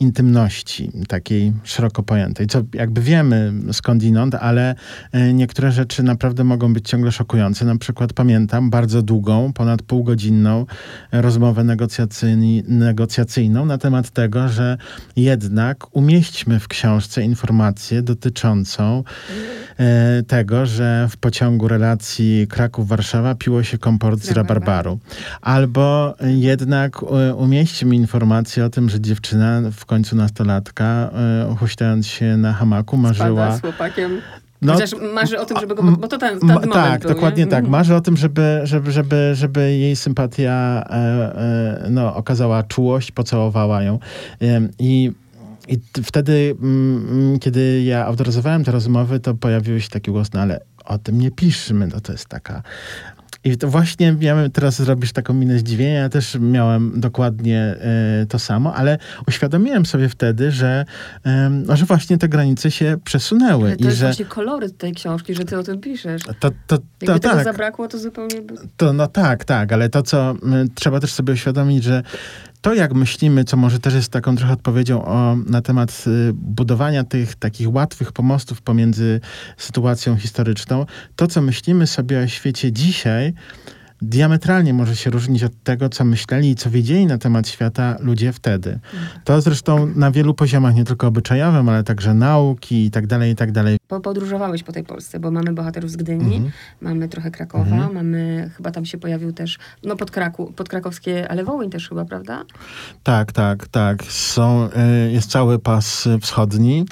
intymności, 0.00 0.90
takiej 1.08 1.52
szeroko 1.64 2.02
pojętej, 2.02 2.46
co 2.46 2.62
jakby 2.74 3.00
wiemy 3.00 3.52
skądinąd, 3.72 4.34
ale 4.34 4.74
e, 5.12 5.32
niektóre 5.32 5.72
rzeczy 5.72 6.02
naprawdę 6.02 6.44
mogą 6.44 6.72
być 6.72 6.91
ciągle 6.92 7.12
szokujące. 7.12 7.64
Na 7.64 7.78
przykład 7.78 8.12
pamiętam 8.12 8.70
bardzo 8.70 9.02
długą, 9.02 9.52
ponad 9.52 9.82
półgodzinną 9.82 10.66
rozmowę 11.12 11.64
negocjacyjną 12.68 13.66
na 13.66 13.78
temat 13.78 14.10
tego, 14.10 14.48
że 14.48 14.78
jednak 15.16 15.96
umieśćmy 15.96 16.60
w 16.60 16.68
książce 16.68 17.22
informację 17.22 18.02
dotyczącą 18.02 19.04
e, 19.78 20.22
tego, 20.22 20.66
że 20.66 21.08
w 21.10 21.16
pociągu 21.16 21.68
relacji 21.68 22.46
Kraków-Warszawa 22.48 23.34
piło 23.34 23.62
się 23.62 23.78
komport 23.78 24.20
z 24.20 24.30
rabarbaru. 24.30 24.98
Albo 25.40 26.14
jednak 26.20 26.96
e, 27.02 27.34
umieśćmy 27.34 27.96
informację 27.96 28.64
o 28.64 28.70
tym, 28.70 28.88
że 28.90 29.00
dziewczyna, 29.00 29.62
w 29.72 29.84
końcu 29.84 30.16
nastolatka, 30.16 31.10
e, 31.50 31.56
huśtając 31.58 32.06
się 32.06 32.36
na 32.36 32.52
hamaku, 32.52 32.96
marzyła... 32.96 33.46
Spada 33.46 33.58
z 33.58 33.60
chłopakiem 33.60 34.20
no, 34.62 34.72
Chociaż 34.72 34.90
marzy 35.14 35.40
o 35.40 35.44
tym, 35.44 35.60
żeby 35.60 35.74
go... 35.74 35.82
Bo 35.82 36.08
to 36.08 36.18
ten, 36.18 36.38
ten 36.38 36.48
moment 36.48 36.72
Tak, 36.72 37.02
był, 37.02 37.14
dokładnie 37.14 37.44
nie? 37.44 37.50
tak. 37.50 37.58
Mhm. 37.58 37.72
Marzy 37.72 37.94
o 37.94 38.00
tym, 38.00 38.16
żeby, 38.16 38.60
żeby, 38.64 38.92
żeby, 38.92 39.30
żeby 39.34 39.60
jej 39.76 39.96
sympatia 39.96 40.84
e, 40.90 40.94
e, 41.86 41.90
no, 41.90 42.14
okazała 42.16 42.62
czułość, 42.62 43.12
pocałowała 43.12 43.82
ją. 43.82 43.98
E, 44.42 44.60
I 44.78 45.12
I 45.68 45.78
wtedy, 46.02 46.56
mm, 46.62 47.38
kiedy 47.38 47.82
ja 47.82 48.06
autoryzowałem 48.06 48.64
te 48.64 48.72
rozmowy, 48.72 49.20
to 49.20 49.34
pojawiły 49.34 49.80
się 49.80 49.88
takie 49.88 50.12
głosy, 50.12 50.30
no 50.34 50.40
ale 50.40 50.60
o 50.84 50.98
tym 50.98 51.20
nie 51.20 51.30
piszmy, 51.30 51.86
no 51.86 52.00
to 52.00 52.12
jest 52.12 52.26
taka 52.28 52.62
i 53.44 53.56
to 53.56 53.68
właśnie 53.68 54.12
miałem, 54.12 54.50
teraz 54.50 54.82
zrobisz 54.82 55.12
taką 55.12 55.34
minę 55.34 55.58
zdziwienia, 55.58 56.00
ja 56.00 56.08
też 56.08 56.36
miałem 56.40 57.00
dokładnie 57.00 57.76
y, 58.22 58.26
to 58.26 58.38
samo, 58.38 58.74
ale 58.74 58.98
uświadomiłem 59.28 59.86
sobie 59.86 60.08
wtedy, 60.08 60.50
że, 60.50 60.84
y, 61.70 61.76
że 61.76 61.84
właśnie 61.84 62.18
te 62.18 62.28
granice 62.28 62.70
się 62.70 62.96
przesunęły. 63.04 63.66
Ale 63.66 63.76
to 63.76 63.82
i 63.82 63.86
jest 63.86 63.98
że 63.98 64.06
właśnie 64.06 64.24
koloryt 64.24 64.78
tej 64.78 64.92
książki, 64.92 65.34
że 65.34 65.44
ty 65.44 65.58
o 65.58 65.62
tym 65.62 65.80
piszesz. 65.80 66.22
to, 66.22 66.32
to, 66.40 66.50
to, 66.66 66.74
Jakby 67.00 67.20
tego 67.20 67.34
tak. 67.34 67.44
zabrakło, 67.44 67.88
to 67.88 67.98
zupełnie. 67.98 68.42
To 68.76 68.92
no 68.92 69.06
tak, 69.06 69.44
tak, 69.44 69.72
ale 69.72 69.88
to, 69.88 70.02
co 70.02 70.32
y, 70.32 70.36
trzeba 70.74 71.00
też 71.00 71.12
sobie 71.12 71.32
uświadomić, 71.32 71.84
że 71.84 72.02
to, 72.62 72.74
jak 72.74 72.94
myślimy, 72.94 73.44
co 73.44 73.56
może 73.56 73.78
też 73.78 73.94
jest 73.94 74.12
taką 74.12 74.36
trochę 74.36 74.52
odpowiedzią 74.52 75.04
o, 75.04 75.36
na 75.46 75.62
temat 75.62 76.04
y, 76.06 76.32
budowania 76.32 77.04
tych 77.04 77.34
takich 77.34 77.74
łatwych 77.74 78.12
pomostów 78.12 78.62
pomiędzy 78.62 79.20
sytuacją 79.56 80.16
historyczną, 80.16 80.86
to, 81.16 81.26
co 81.26 81.42
myślimy 81.42 81.86
sobie 81.86 82.18
o 82.18 82.26
świecie 82.28 82.72
dzisiaj, 82.72 83.34
diametralnie 84.02 84.74
może 84.74 84.96
się 84.96 85.10
różnić 85.10 85.44
od 85.44 85.52
tego, 85.64 85.88
co 85.88 86.04
myśleli 86.04 86.50
i 86.50 86.54
co 86.54 86.70
wiedzieli 86.70 87.06
na 87.06 87.18
temat 87.18 87.48
świata 87.48 87.96
ludzie 88.00 88.32
wtedy. 88.32 88.78
To 89.24 89.40
zresztą 89.40 89.86
na 89.96 90.10
wielu 90.10 90.34
poziomach, 90.34 90.74
nie 90.74 90.84
tylko 90.84 91.06
obyczajowym, 91.06 91.68
ale 91.68 91.84
także 91.84 92.14
nauki 92.14 92.84
i 92.86 92.90
tak 92.90 93.06
dalej, 93.06 93.32
i 93.32 93.36
tak 93.36 93.52
dalej. 93.52 93.78
Po, 93.88 94.00
podróżowałeś 94.00 94.62
po 94.62 94.72
tej 94.72 94.84
Polsce, 94.84 95.20
bo 95.20 95.30
mamy 95.30 95.52
bohaterów 95.52 95.90
z 95.90 95.96
Gdyni, 95.96 96.36
Mhm. 96.36 96.50
mamy 96.80 97.08
trochę 97.08 97.30
Krakowa, 97.30 97.88
mamy, 97.94 98.50
chyba 98.56 98.70
tam 98.70 98.84
się 98.86 98.98
pojawił 98.98 99.32
też, 99.32 99.58
no 99.84 99.96
pod, 99.96 100.10
Kraku, 100.10 100.52
pod 100.56 100.68
krakowskie, 100.68 101.28
ale 101.28 101.44
Wołyń 101.44 101.70
też 101.70 101.88
chyba, 101.88 102.04
prawda? 102.04 102.44
Tak, 103.02 103.32
tak, 103.32 103.68
tak. 103.68 104.02
Są, 104.04 104.68
y, 105.08 105.12
jest 105.12 105.30
cały 105.30 105.58
pas 105.58 106.08
wschodni, 106.20 106.84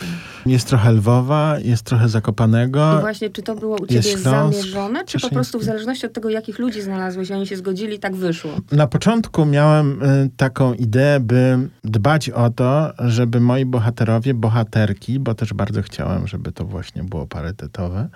jest 0.47 0.67
trochę 0.69 0.93
Lwowa, 0.93 1.59
jest 1.59 1.83
trochę 1.83 2.09
Zakopanego. 2.09 2.97
I 2.99 3.00
właśnie, 3.00 3.31
czy 3.31 3.43
to 3.43 3.55
było 3.55 3.76
u 3.76 3.87
ciebie 3.87 4.02
Śląsk, 4.02 4.25
zamierzone, 4.59 5.05
czy 5.05 5.21
po 5.21 5.31
prostu 5.31 5.59
w 5.59 5.64
zależności 5.64 6.07
od 6.07 6.12
tego, 6.12 6.31
jakich 6.31 6.59
ludzi 6.59 6.83
znalazłeś 6.83 7.00
i 7.30 7.33
oni 7.33 7.47
się 7.47 7.57
zgodzili, 7.57 7.99
tak 7.99 8.16
wyszło? 8.16 8.50
Na 8.73 8.87
początku 8.87 9.45
miałem 9.47 10.02
y, 10.02 10.30
taką 10.37 10.75
ideę, 10.75 11.21
by 11.21 11.59
dbać 11.85 12.30
o 12.30 12.50
to, 12.50 12.92
żeby 12.99 13.40
moi 13.40 13.64
bohaterowie, 13.64 14.35
bohaterki, 14.35 15.19
bo 15.19 15.35
też 15.35 15.54
bardzo 15.54 15.83
chciałem, 15.83 16.26
żeby 16.26 16.52
to 16.52 16.64
właśnie 16.64 17.04
było 17.04 17.26
parytetowe, 17.26 18.09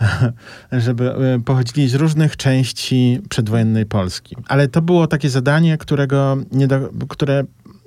żeby 0.72 1.12
y, 1.36 1.40
pochodzili 1.44 1.88
z 1.88 1.94
różnych 1.94 2.36
części 2.36 3.20
przedwojennej 3.28 3.86
Polski. 3.86 4.36
Ale 4.48 4.68
to 4.68 4.82
było 4.82 5.06
takie 5.06 5.30
zadanie, 5.30 5.78
którego 5.78 6.36
nie 6.52 6.66
do, 6.66 6.90
które 7.08 7.44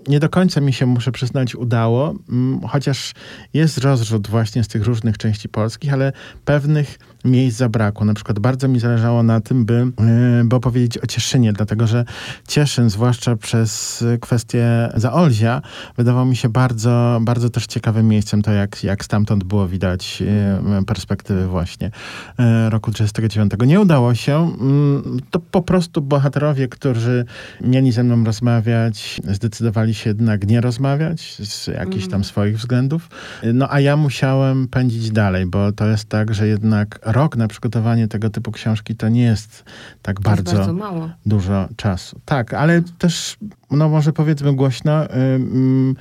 nie 0.08 0.20
do 0.20 0.30
końca 0.30 0.62
mi 0.62 0.74
się, 0.74 0.86
muszę 0.86 1.12
przyznać, 1.12 1.56
udało, 1.56 2.16
mm, 2.30 2.62
chociaż 2.68 3.14
jest 3.54 3.78
rozrzut 3.78 4.28
właśnie 4.28 4.64
z 4.64 4.68
tych 4.68 4.86
różnych 4.86 5.18
części 5.18 5.50
polskich, 5.50 5.94
ale 5.94 6.12
pewnych 6.46 7.00
miejsc 7.26 7.58
zabrakło. 7.58 8.06
Na 8.06 8.14
przykład 8.14 8.40
bardzo 8.40 8.68
mi 8.68 8.80
zależało 8.80 9.24
na 9.24 9.42
tym, 9.42 9.66
by, 9.66 9.74
yy, 9.74 10.44
by 10.46 10.56
opowiedzieć 10.56 10.98
o 10.98 11.08
Cieszynie, 11.08 11.54
dlatego 11.54 11.88
że 11.88 12.06
Cieszyn, 12.48 12.90
zwłaszcza 12.90 13.36
przez 13.36 14.04
kwestię 14.22 14.90
Zaolzia, 14.96 15.62
wydawał 15.98 16.26
mi 16.26 16.36
się 16.36 16.50
bardzo, 16.50 17.20
bardzo 17.22 17.50
też 17.50 17.66
ciekawym 17.66 18.08
miejscem, 18.08 18.42
to 18.42 18.52
jak, 18.52 18.84
jak 18.84 19.06
stamtąd 19.06 19.44
było 19.44 19.68
widać 19.68 20.22
yy, 20.22 20.86
perspektywy 20.86 21.48
właśnie 21.48 21.92
yy, 22.40 22.70
roku 22.70 22.92
39. 22.92 23.52
Nie 23.68 23.82
udało 23.82 24.16
się. 24.16 24.56
Mm, 24.62 25.20
To 25.32 25.40
po 25.40 25.62
prostu 25.62 26.02
bohaterowie, 26.02 26.68
którzy 26.68 27.26
mieli 27.62 27.92
ze 27.92 28.04
mną 28.04 28.24
rozmawiać, 28.24 29.22
zdecydowali 29.24 29.93
się 29.94 30.10
jednak 30.10 30.48
nie 30.48 30.62
rozmawiać 30.62 31.36
z 31.48 31.68
jakichś 31.68 32.08
tam 32.08 32.24
swoich 32.24 32.58
względów. 32.58 33.10
No 33.54 33.68
a 33.72 33.80
ja 33.80 33.98
musiałem 33.98 34.68
pędzić 34.68 35.12
dalej, 35.12 35.46
bo 35.46 35.72
to 35.72 35.88
jest 35.88 36.10
tak, 36.10 36.34
że 36.34 36.48
jednak 36.48 37.00
rok 37.04 37.38
na 37.38 37.48
przygotowanie 37.48 38.08
tego 38.08 38.30
typu 38.30 38.52
książki 38.52 38.96
to 38.96 39.10
nie 39.10 39.24
jest 39.24 39.64
tak 40.02 40.20
To 40.20 40.30
jest 40.32 40.44
bardzo, 40.44 40.58
bardzo 40.58 40.74
mało. 40.74 41.10
dużo 41.26 41.68
czasu. 41.76 42.20
Tak, 42.26 42.54
ale 42.54 42.82
też, 42.98 43.38
no 43.72 43.90
może 43.90 44.14
powiedzmy 44.14 44.54
głośno, 44.56 45.14
ym, 45.16 45.96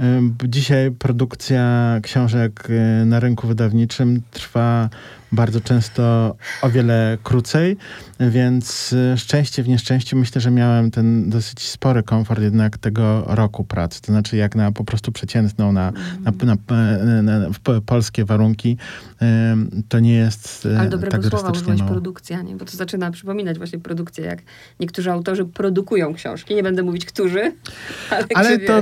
ym, 0.00 0.34
dzisiaj 0.44 0.90
produkcja 0.90 1.94
książek 2.02 2.68
y, 3.02 3.04
na 3.06 3.20
rynku 3.20 3.46
wydawniczym 3.48 4.22
trwa 4.30 4.88
bardzo 5.32 5.60
często 5.60 6.36
o 6.62 6.70
wiele 6.70 7.18
krócej, 7.22 7.76
więc 8.20 8.92
y, 8.92 9.18
szczęście 9.18 9.62
w 9.62 9.68
nieszczęściu 9.68 10.16
myślę, 10.16 10.40
że 10.40 10.50
miałem 10.50 10.90
ten 10.90 11.30
dosyć 11.30 11.68
spory 11.68 12.02
komfort 12.02 12.40
jednak 12.42 12.78
tego 12.78 13.24
roku 13.26 13.64
pracy. 13.64 14.00
To 14.00 14.12
znaczy 14.12 14.36
jak 14.36 14.54
na 14.54 14.72
po 14.72 14.84
prostu 14.84 15.12
przeciętną, 15.12 15.72
na, 15.72 15.92
na, 16.20 16.32
na, 16.44 17.22
na, 17.22 17.50
polskie 17.86 18.24
warunki, 18.24 18.76
to 19.88 20.00
nie 20.00 20.14
jest 20.14 20.66
y, 20.66 20.78
Ale 20.78 20.88
dobrego 20.88 21.18
tak 21.18 21.30
słowa 21.30 21.50
użyłeś 21.50 21.78
mało. 21.78 21.90
produkcja, 21.90 22.42
nie? 22.42 22.56
Bo 22.56 22.64
to 22.64 22.76
zaczyna 22.76 23.10
przypominać 23.10 23.58
właśnie 23.58 23.78
produkcję, 23.78 24.24
jak 24.24 24.38
niektórzy 24.80 25.10
autorzy 25.10 25.44
produkują 25.44 26.14
książki. 26.14 26.54
Nie 26.54 26.62
będę 26.62 26.82
mówić, 26.82 27.04
którzy, 27.04 27.40
ale, 28.10 28.24
Ale 28.34 28.58
to, 28.58 28.80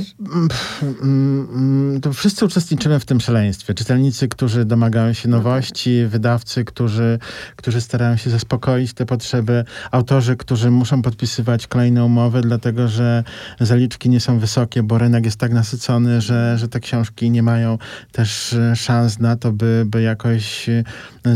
pff, 0.48 0.82
mm, 0.82 1.48
mm, 1.52 2.00
to 2.00 2.12
wszyscy 2.12 2.44
uczestniczymy 2.44 3.00
w 3.00 3.04
tym 3.04 3.20
szaleństwie. 3.20 3.74
Czytelnicy, 3.74 4.28
którzy 4.28 4.64
domagają 4.64 5.12
się 5.12 5.28
No 5.28 5.36
tak. 5.36 5.44
nowości, 5.44 6.06
wydawcy, 6.06 6.64
którzy, 6.64 7.18
którzy 7.56 7.80
starają 7.80 8.16
się 8.16 8.30
zaspokoić 8.30 8.92
te 8.92 9.06
potrzeby, 9.06 9.64
autorzy, 9.90 10.36
którzy 10.36 10.70
muszą 10.70 11.02
podpisywać 11.02 11.66
kolejne 11.66 12.04
umowy, 12.04 12.40
dlatego 12.40 12.88
że 12.88 13.24
zaliczki 13.60 14.08
nie 14.08 14.20
są 14.20 14.38
wysokie, 14.38 14.82
bo 14.82 14.98
rynek 14.98 15.24
jest 15.24 15.36
tak 15.36 15.52
nasycony, 15.52 16.20
że, 16.20 16.58
że 16.58 16.68
te 16.68 16.80
książki 16.80 17.30
nie 17.30 17.42
mają 17.42 17.78
też 18.12 18.52
e, 18.52 18.76
szans 18.76 19.18
na 19.18 19.36
to, 19.36 19.52
by, 19.52 19.84
by 19.86 20.02
jakoś 20.28 20.68
e, 20.68 20.84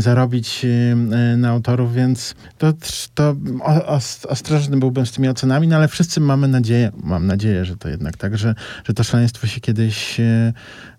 zarobić 0.01 0.65
e, 0.65 1.37
na 1.37 1.49
autorów, 1.49 1.93
więc 1.93 2.35
to, 2.57 2.73
to 3.13 3.35
ostrożny 4.27 4.77
byłbym 4.77 5.05
z 5.05 5.11
tymi 5.11 5.27
ocenami, 5.27 5.67
no 5.67 5.75
ale 5.75 5.87
wszyscy 5.87 6.19
mamy 6.19 6.47
nadzieję, 6.47 6.91
mam 7.03 7.27
nadzieję, 7.27 7.65
że 7.65 7.77
to 7.77 7.89
jednak 7.89 8.17
tak, 8.17 8.37
że, 8.37 8.55
że 8.83 8.93
to 8.93 9.03
szaleństwo 9.03 9.47
się 9.47 9.61
kiedyś 9.61 10.19
e, 10.19 10.53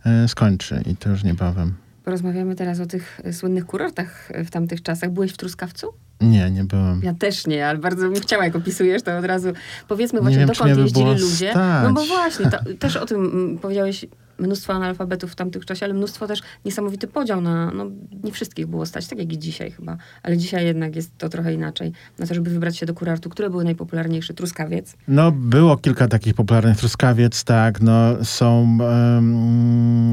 e, 0.06 0.28
skończy 0.28 0.82
i 0.86 0.96
to 0.96 1.10
już 1.10 1.24
niebawem. 1.24 1.74
Porozmawiamy 2.04 2.54
teraz 2.54 2.80
o 2.80 2.86
tych 2.86 3.20
e, 3.24 3.32
słynnych 3.32 3.66
kurortach 3.66 4.30
e, 4.30 4.44
w 4.44 4.50
tamtych 4.50 4.82
czasach. 4.82 5.10
Byłeś 5.10 5.32
w 5.32 5.36
Truskawcu? 5.36 5.86
Nie, 6.20 6.50
nie 6.50 6.64
byłem. 6.64 7.00
Ja 7.02 7.14
też 7.14 7.46
nie, 7.46 7.66
ale 7.66 7.78
bardzo 7.78 8.10
bym 8.10 8.20
chciała, 8.20 8.44
jak 8.44 8.56
opisujesz, 8.56 9.02
to 9.02 9.18
od 9.18 9.24
razu 9.24 9.52
powiedzmy 9.88 10.18
Nie 10.18 10.22
właśnie, 10.22 10.38
wiem, 10.38 10.48
dokąd 10.48 10.78
jeździli 10.78 11.10
ludzie. 11.10 11.50
stać. 11.50 11.84
No 11.84 11.92
bo 11.92 12.04
właśnie, 12.04 12.50
to, 12.50 12.58
też 12.78 12.96
o 12.96 13.06
tym 13.06 13.24
mm, 13.24 13.58
powiedziałeś, 13.58 14.06
mnóstwo 14.38 14.72
analfabetów 14.72 15.32
w 15.32 15.34
tamtych 15.34 15.66
czasie, 15.66 15.84
ale 15.86 15.94
mnóstwo 15.94 16.26
też 16.26 16.42
niesamowity 16.64 17.06
podział 17.06 17.40
na, 17.40 17.70
no 17.70 17.86
nie 18.24 18.32
wszystkich 18.32 18.66
było 18.66 18.86
stać, 18.86 19.06
tak 19.06 19.18
jak 19.18 19.32
i 19.32 19.38
dzisiaj 19.38 19.70
chyba, 19.70 19.96
ale 20.22 20.36
dzisiaj 20.36 20.66
jednak 20.66 20.96
jest 20.96 21.18
to 21.18 21.28
trochę 21.28 21.54
inaczej, 21.54 21.92
na 22.18 22.26
to, 22.26 22.34
żeby 22.34 22.50
wybrać 22.50 22.76
się 22.76 22.86
do 22.86 22.94
kurortu, 22.94 23.30
które 23.30 23.50
były 23.50 23.64
najpopularniejsze, 23.64 24.34
Truskawiec. 24.34 24.96
No, 25.08 25.32
było 25.32 25.76
kilka 25.76 26.08
takich 26.08 26.34
popularnych 26.34 26.76
truskawiec, 26.76 27.44
tak, 27.44 27.80
no, 27.80 28.24
są, 28.24 28.78
em, 29.16 30.12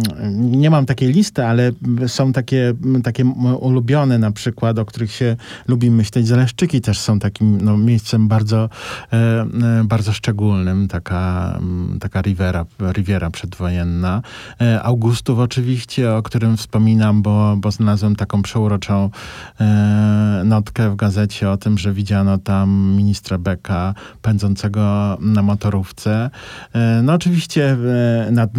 nie 0.52 0.70
mam 0.70 0.86
takiej 0.86 1.14
listy, 1.14 1.46
ale 1.46 1.72
są 2.08 2.34
takie, 2.34 2.74
takie 3.04 3.26
ulubione 3.60 4.18
na 4.18 4.32
przykład, 4.32 4.80
o 4.80 4.86
których 4.86 5.12
się 5.12 5.36
lubi 5.68 5.92
myśleć. 5.92 6.28
Zaleszczyki 6.28 6.82
też 6.82 7.00
są 7.00 7.20
takim 7.20 7.62
no, 7.62 7.78
miejscem 7.78 8.28
bardzo, 8.28 8.70
e, 9.14 9.18
e, 9.18 9.84
bardzo 9.84 10.14
szczególnym, 10.14 10.88
taka, 10.88 11.60
taka 12.00 12.22
riviera, 12.22 12.66
riviera 12.94 13.30
przedwojenna. 13.30 14.09
E, 14.62 14.84
Augustów 14.84 15.40
oczywiście, 15.40 16.14
o 16.14 16.24
którym 16.24 16.58
wspominam, 16.58 17.22
bo, 17.22 17.56
bo 17.58 17.72
znalazłem 17.72 18.16
taką 18.16 18.42
przeuroczą 18.42 19.10
e, 19.62 20.42
notkę 20.46 20.90
w 20.90 20.96
gazecie 20.96 21.50
o 21.50 21.58
tym, 21.58 21.78
że 21.78 21.94
widziano 21.94 22.38
tam 22.38 22.94
ministra 22.98 23.38
Beka 23.38 23.94
pędzącego 24.22 25.18
na 25.22 25.42
motorówce. 25.42 26.30
E, 26.74 27.02
No 27.04 27.14
oczywiście 27.14 27.78
nad, 28.32 28.50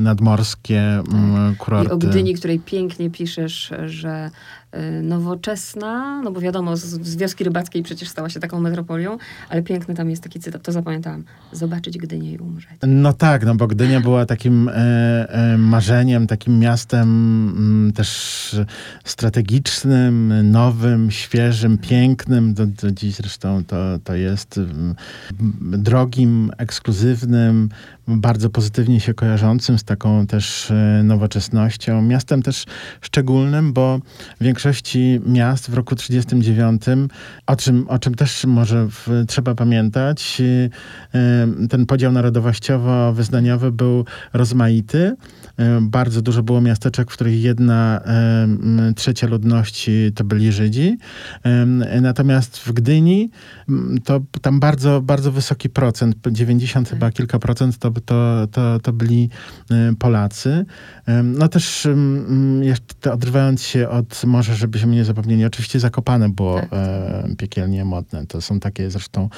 nadmorskie 0.00 0.80
mm, 0.80 1.52
I 1.52 1.56
kurorty. 1.56 1.92
o 1.92 1.98
Gdyni, 1.98 2.34
której 2.34 2.60
pięknie 2.60 3.10
piszesz, 3.10 3.72
że 3.86 4.30
nowoczesna, 5.02 6.22
no 6.22 6.30
bo 6.30 6.40
wiadomo, 6.40 6.76
z, 6.76 6.80
z 6.80 7.16
wioski 7.16 7.44
rybackiej 7.44 7.82
przecież 7.82 8.08
stała 8.08 8.28
się 8.30 8.40
taką 8.40 8.60
metropolią, 8.60 9.18
ale 9.48 9.62
piękny 9.62 9.94
tam 9.94 10.10
jest 10.10 10.22
taki 10.22 10.40
cytat, 10.40 10.62
to 10.62 10.72
zapamiętałam. 10.72 11.24
Zobaczyć 11.52 11.98
Gdynię 11.98 12.32
i 12.32 12.38
umrzeć. 12.38 12.70
No 12.86 13.12
tak, 13.12 13.44
no 13.46 13.54
bo 13.54 13.66
Gdynia 13.66 14.00
była 14.00 14.26
takim 14.26 14.68
e, 14.68 14.72
e, 14.74 15.58
marzeniem, 15.58 16.26
takim 16.26 16.58
miastem 16.58 17.08
mm, 17.56 17.92
też 17.92 18.56
strategicznym, 19.04 20.50
nowym, 20.50 21.10
świeżym, 21.10 21.78
pięknym. 21.78 22.54
Do, 22.54 22.66
do 22.66 22.90
dziś 22.90 23.14
zresztą 23.14 23.64
to, 23.64 23.76
to 24.04 24.14
jest 24.14 24.58
mm, 24.58 24.94
drogim, 25.82 26.50
ekskluzywnym, 26.58 27.68
bardzo 28.08 28.50
pozytywnie 28.50 29.00
się 29.00 29.14
kojarzącym 29.14 29.78
z 29.78 29.84
taką 29.84 30.26
też 30.26 30.70
e, 30.70 31.02
nowoczesnością. 31.04 32.02
Miastem 32.02 32.42
też 32.42 32.64
szczególnym, 33.00 33.72
bo 33.72 33.98
w 34.40 34.44
większości 34.44 35.20
miast 35.26 35.70
w 35.70 35.74
roku 35.74 35.96
1939, 35.96 37.10
o 37.46 37.56
czym, 37.56 37.88
o 37.88 37.98
czym 37.98 38.14
też 38.14 38.44
może 38.44 38.88
w, 38.88 39.08
trzeba 39.28 39.54
pamiętać, 39.54 40.42
e, 41.14 41.68
ten 41.68 41.86
podział 41.86 42.12
narodowościowo-wyznaniowy 42.12 43.72
był 43.72 44.04
rozmaity. 44.32 45.16
E, 45.56 45.80
bardzo 45.80 46.22
dużo 46.22 46.42
było 46.42 46.60
miasteczek, 46.60 47.10
w 47.10 47.14
których 47.14 47.42
jedna 47.42 48.02
trzecia 48.96 49.26
ludności 49.26 50.10
to 50.14 50.24
byli 50.24 50.52
Żydzi. 50.52 50.98
Natomiast 52.00 52.58
w 52.58 52.72
Gdyni 52.72 53.30
to 54.04 54.20
tam 54.40 54.60
bardzo, 54.60 55.00
bardzo 55.00 55.32
wysoki 55.32 55.70
procent, 55.70 56.16
90 56.32 56.88
chyba 56.88 57.10
kilka 57.10 57.38
procent 57.38 57.78
to, 57.78 57.91
to, 58.00 58.46
to, 58.52 58.80
to 58.80 58.92
byli 58.92 59.30
e, 59.70 59.94
Polacy. 59.98 60.64
No 61.24 61.48
też 61.48 61.88
jeszcze 62.60 63.12
odrywając 63.12 63.62
się 63.62 63.88
od 63.88 64.24
może, 64.24 64.54
żebyśmy 64.54 64.92
nie 64.92 65.04
zapomnieli, 65.04 65.44
oczywiście 65.44 65.80
Zakopane 65.80 66.28
było 66.28 66.60
tak. 66.60 66.70
piekielnie 67.38 67.84
modne. 67.84 68.26
To 68.26 68.40
są 68.40 68.60
takie 68.60 68.90
zresztą 68.90 69.28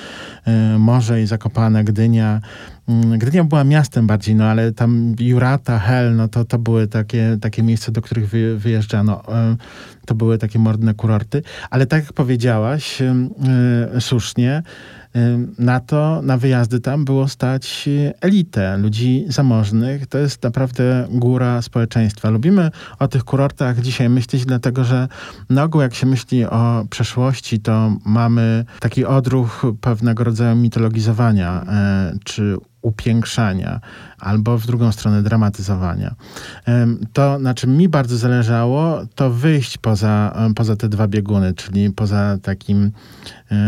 e, 0.44 0.78
Morze 0.78 1.22
i 1.22 1.26
Zakopane, 1.26 1.84
Gdynia. 1.84 2.40
Mm, 2.88 3.18
Gdynia 3.18 3.44
była 3.44 3.64
miastem 3.64 4.06
bardziej, 4.06 4.34
no 4.34 4.44
ale 4.44 4.72
tam 4.72 5.14
Jurata, 5.18 5.78
Hel, 5.78 6.16
no 6.16 6.28
to, 6.28 6.44
to 6.44 6.58
były 6.58 6.86
takie, 6.86 7.38
takie 7.40 7.62
miejsca, 7.62 7.92
do 7.92 8.02
których 8.02 8.28
wyjeżdżano. 8.56 9.22
To 10.06 10.14
były 10.14 10.38
takie 10.38 10.58
modne 10.58 10.94
kurorty. 10.94 11.42
Ale 11.70 11.86
tak 11.86 12.04
jak 12.04 12.12
powiedziałaś, 12.12 12.98
słusznie, 14.00 14.62
na 15.58 15.80
to, 15.80 16.22
na 16.22 16.36
wyjazdy 16.36 16.80
tam 16.80 17.04
było 17.04 17.28
stać 17.28 17.88
elitę, 18.20 18.76
ludzi 18.76 19.24
zamożnych. 19.28 20.06
To 20.06 20.18
jest 20.18 20.42
naprawdę 20.42 21.06
góra 21.10 21.62
społeczeństwa. 21.62 22.30
Lubimy 22.30 22.70
o 22.98 23.08
tych 23.08 23.24
kurortach 23.24 23.80
dzisiaj 23.80 24.08
myśleć, 24.08 24.44
dlatego 24.44 24.84
że 24.84 25.08
na 25.50 25.62
ogół 25.62 25.80
jak 25.80 25.94
się 25.94 26.06
myśli 26.06 26.44
o 26.44 26.86
przeszłości, 26.90 27.60
to 27.60 27.96
mamy 28.04 28.64
taki 28.80 29.04
odruch 29.04 29.62
pewnego 29.80 30.24
rodzaju 30.24 30.56
mitologizowania 30.56 31.64
e, 31.68 32.18
czy 32.24 32.56
upiększania 32.82 33.80
albo 34.24 34.58
w 34.58 34.66
drugą 34.66 34.92
stronę 34.92 35.22
dramatyzowania. 35.22 36.14
To, 37.12 37.38
na 37.38 37.54
czym 37.54 37.76
mi 37.76 37.88
bardzo 37.88 38.16
zależało, 38.16 39.00
to 39.14 39.30
wyjść 39.30 39.78
poza, 39.78 40.36
poza 40.56 40.76
te 40.76 40.88
dwa 40.88 41.08
bieguny, 41.08 41.54
czyli 41.54 41.90
poza 41.90 42.38
takim 42.42 42.90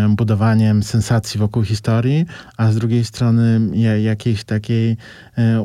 budowaniem 0.09 0.83
sensacji 0.83 1.41
wokół 1.41 1.63
historii, 1.63 2.27
a 2.57 2.73
z 2.73 2.77
drugiej 2.77 3.05
strony 3.05 3.61
jakiejś 4.03 4.45
takiej 4.45 4.97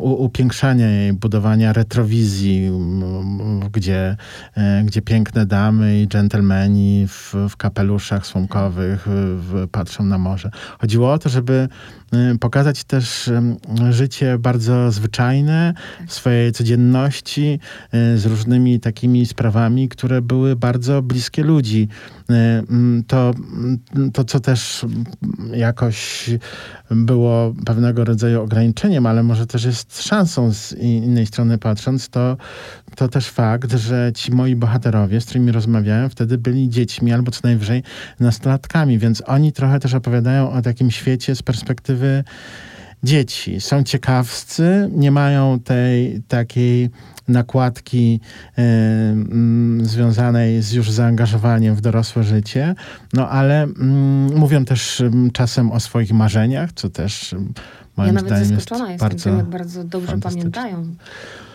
upiększania 0.02 0.90
jej, 0.90 1.14
budowania 1.14 1.74
retrowizji, 1.74 2.72
gdzie, 3.74 4.18
e, 4.56 4.84
gdzie 4.84 5.02
piękne 5.02 5.46
damy 5.46 6.02
i 6.02 6.08
dżentelmeni 6.08 7.08
w, 7.08 7.36
w 7.50 7.58
kapeluszach 7.58 8.26
słomkowych 8.26 9.04
w, 9.08 9.68
patrzą 9.72 10.06
na 10.06 10.18
morze. 10.18 10.52
Chodziło 10.80 11.14
o 11.14 11.18
to, 11.18 11.30
żeby 11.30 11.68
pokazać 12.40 12.84
też 12.84 13.30
życie 13.90 14.38
bardzo 14.38 14.81
zwyczajne 14.90 15.74
w 16.08 16.14
swojej 16.14 16.52
codzienności 16.52 17.60
z 18.16 18.26
różnymi 18.26 18.80
takimi 18.80 19.26
sprawami, 19.26 19.90
które 19.90 20.22
były 20.22 20.56
bardzo 20.56 21.02
bliskie 21.02 21.44
ludzi. 21.44 21.88
To, 23.08 23.34
to, 24.14 24.24
co 24.24 24.40
też 24.40 24.86
jakoś 25.54 26.30
było 26.92 27.54
pewnego 27.66 28.06
rodzaju 28.06 28.42
ograniczeniem, 28.42 29.06
ale 29.06 29.24
może 29.24 29.48
też 29.48 29.64
jest 29.64 30.04
szansą 30.04 30.54
z 30.54 30.74
innej 30.74 31.26
strony 31.26 31.58
patrząc, 31.58 32.10
to, 32.10 32.38
to 32.96 33.08
też 33.08 33.28
fakt, 33.28 33.74
że 33.74 34.12
ci 34.16 34.32
moi 34.32 34.56
bohaterowie, 34.56 35.22
z 35.22 35.26
którymi 35.26 35.52
rozmawiałem, 35.52 36.10
wtedy 36.10 36.38
byli 36.38 36.70
dziećmi 36.70 37.14
albo 37.14 37.32
co 37.32 37.40
najwyżej 37.44 37.84
nastolatkami, 38.20 39.00
więc 39.00 39.24
oni 39.26 39.52
trochę 39.52 39.80
też 39.80 39.94
opowiadają 39.94 40.52
o 40.52 40.62
takim 40.62 40.92
świecie 40.92 41.36
z 41.36 41.44
perspektywy 41.44 42.24
dzieci. 43.04 43.62
Są 43.62 43.84
ciekawscy, 43.84 44.90
nie 44.92 45.12
mają 45.12 45.60
tej 45.60 46.22
takiej 46.28 46.90
nakładki 47.28 48.20
y, 48.60 48.62
y, 49.82 49.86
związanej 49.86 50.62
z 50.62 50.72
już 50.72 50.92
zaangażowaniem 50.92 51.76
w 51.76 51.82
dorosłe 51.82 52.24
życie, 52.24 52.76
no 53.14 53.30
ale 53.30 53.66
y, 53.66 53.70
mówią 54.36 54.66
też 54.66 55.04
czasem 55.34 55.72
o 55.72 55.80
swoich 55.80 56.14
marzeniach, 56.14 56.74
co 56.74 56.90
też 56.90 57.36
moim 57.98 58.16
ja 58.16 58.22
zdaniem 58.22 58.40
jest 58.40 58.72
jestem 58.72 58.98
bardzo 58.98 59.24
tym, 59.24 59.38
jak 59.38 59.46
bardzo 59.46 59.84
dobrze 59.84 60.18
pamiętają 60.18 60.96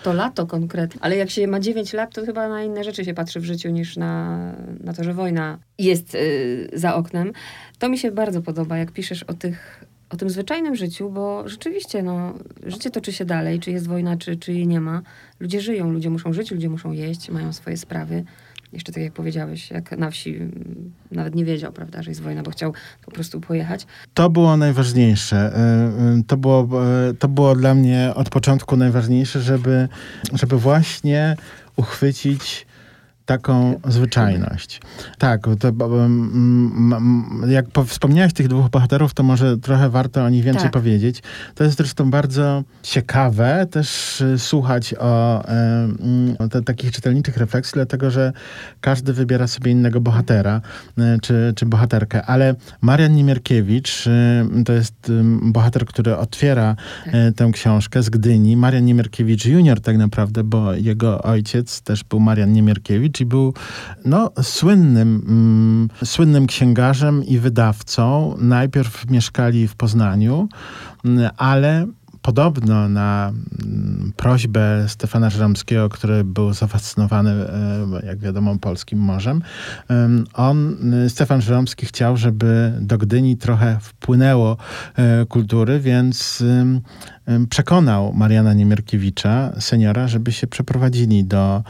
to 0.06 0.12
lato 0.12 0.46
konkretnie. 0.46 1.00
Ale 1.02 1.16
jak 1.16 1.30
się 1.30 1.46
ma 1.46 1.60
9 1.60 1.92
lat, 1.92 2.14
to 2.14 2.26
chyba 2.26 2.48
na 2.48 2.62
inne 2.62 2.84
rzeczy 2.84 3.04
się 3.04 3.14
patrzy 3.14 3.40
w 3.40 3.44
życiu 3.44 3.70
niż 3.70 3.96
na, 3.96 4.38
na 4.80 4.92
to, 4.92 5.04
że 5.04 5.14
wojna 5.14 5.58
jest 5.78 6.14
y, 6.14 6.70
za 6.72 6.94
oknem. 6.94 7.32
To 7.78 7.88
mi 7.88 7.98
się 7.98 8.10
bardzo 8.10 8.42
podoba, 8.42 8.78
jak 8.78 8.92
piszesz 8.92 9.22
o 9.22 9.34
tych 9.34 9.84
o 10.10 10.16
tym 10.16 10.30
zwyczajnym 10.30 10.76
życiu, 10.76 11.10
bo 11.10 11.48
rzeczywiście 11.48 12.02
no, 12.02 12.34
życie 12.66 12.90
toczy 12.90 13.12
się 13.12 13.24
dalej, 13.24 13.60
czy 13.60 13.70
jest 13.70 13.86
wojna, 13.86 14.16
czy, 14.16 14.36
czy 14.36 14.52
jej 14.52 14.66
nie 14.66 14.80
ma. 14.80 15.02
Ludzie 15.40 15.60
żyją, 15.60 15.90
ludzie 15.90 16.10
muszą 16.10 16.32
żyć, 16.32 16.50
ludzie 16.50 16.68
muszą 16.68 16.92
jeść, 16.92 17.30
mają 17.30 17.52
swoje 17.52 17.76
sprawy. 17.76 18.24
Jeszcze 18.72 18.92
tak 18.92 19.02
jak 19.02 19.12
powiedziałeś, 19.12 19.70
jak 19.70 19.98
na 19.98 20.10
wsi 20.10 20.36
mm, 20.36 20.92
nawet 21.12 21.34
nie 21.34 21.44
wiedział, 21.44 21.72
prawda, 21.72 22.02
że 22.02 22.10
jest 22.10 22.22
wojna, 22.22 22.42
bo 22.42 22.50
chciał 22.50 22.72
po 23.04 23.10
prostu 23.10 23.40
pojechać. 23.40 23.86
To 24.14 24.30
było 24.30 24.56
najważniejsze. 24.56 25.36
E, 25.36 25.58
e, 25.58 26.22
to 26.26 26.36
było, 26.36 26.68
e, 27.08 27.14
to 27.14 27.28
było 27.28 27.54
dla 27.54 27.74
mnie 27.74 28.12
od 28.14 28.30
początku 28.30 28.76
najważniejsze, 28.76 29.40
żeby, 29.40 29.88
żeby 30.32 30.58
właśnie 30.58 31.36
uchwycić 31.76 32.66
taką 33.26 33.80
zwyczajność. 33.88 34.80
Tak, 35.18 35.46
to, 35.58 35.72
jak 37.48 37.66
wspomniałeś 37.86 38.32
tych 38.32 38.48
dwóch 38.48 38.68
bohaterów, 38.68 39.14
to 39.14 39.22
może 39.22 39.58
trochę 39.58 39.90
warto 39.90 40.24
o 40.24 40.28
nich 40.28 40.44
więcej 40.44 40.62
tak. 40.62 40.72
powiedzieć. 40.72 41.22
To 41.54 41.64
jest 41.64 41.76
zresztą 41.76 42.10
bardzo 42.10 42.64
ciekawe 42.82 43.66
też 43.70 44.20
y, 44.20 44.38
słuchać 44.38 44.94
o, 44.98 45.42
o 46.38 46.48
te, 46.48 46.62
takich 46.62 46.92
czytelniczych 46.92 47.36
refleksji, 47.36 47.72
dlatego 47.74 48.10
że 48.10 48.32
każdy 48.80 49.12
wybiera 49.12 49.46
sobie 49.46 49.72
innego 49.72 50.00
bohatera 50.00 50.60
y, 50.98 51.02
czy, 51.22 51.52
czy 51.56 51.66
bohaterkę, 51.66 52.22
ale 52.22 52.54
Marian 52.80 53.14
Niemierkiewicz 53.14 54.06
y, 54.06 54.64
to 54.64 54.72
jest 54.72 55.12
bohater, 55.42 55.86
który 55.86 56.16
otwiera 56.16 56.76
tak. 57.04 57.14
tę 57.36 57.50
książkę 57.52 58.02
z 58.02 58.10
Gdyni. 58.10 58.56
Marian 58.56 58.84
Niemierkiewicz 58.84 59.46
junior 59.46 59.80
tak 59.80 59.96
naprawdę, 59.96 60.44
bo 60.44 60.74
jego 60.74 61.22
ojciec 61.22 61.82
też 61.82 62.04
był 62.04 62.20
Marian 62.20 62.52
Niemierkiewicz, 62.52 63.15
był 63.24 63.54
no, 64.04 64.30
słynnym, 64.42 65.22
mm, 65.28 65.88
słynnym 66.04 66.46
księgarzem 66.46 67.24
i 67.24 67.38
wydawcą. 67.38 68.36
Najpierw 68.38 69.10
mieszkali 69.10 69.68
w 69.68 69.76
Poznaniu, 69.76 70.48
mm, 71.04 71.30
ale 71.36 71.86
podobno 72.22 72.88
na 72.88 73.32
prośbę 74.16 74.88
Stefana 74.88 75.30
Żeromskiego, 75.30 75.88
który 75.88 76.24
był 76.24 76.52
zafascynowany, 76.52 77.30
e, 77.30 78.06
jak 78.06 78.18
wiadomo, 78.18 78.58
polskim 78.58 78.98
morzem, 78.98 79.42
on, 80.34 80.76
Stefan 81.08 81.40
Żeromski 81.40 81.86
chciał, 81.86 82.16
żeby 82.16 82.72
do 82.80 82.98
Gdyni 82.98 83.36
trochę 83.36 83.78
wpłynęło 83.80 84.56
e, 84.96 85.26
kultury, 85.26 85.80
więc 85.80 86.44
przekonał 87.50 88.12
Mariana 88.12 88.54
Niemierkiewicza, 88.54 89.52
seniora, 89.60 90.08
żeby 90.08 90.32
się 90.32 90.46
przeprowadzili 90.46 91.24
do, 91.24 91.62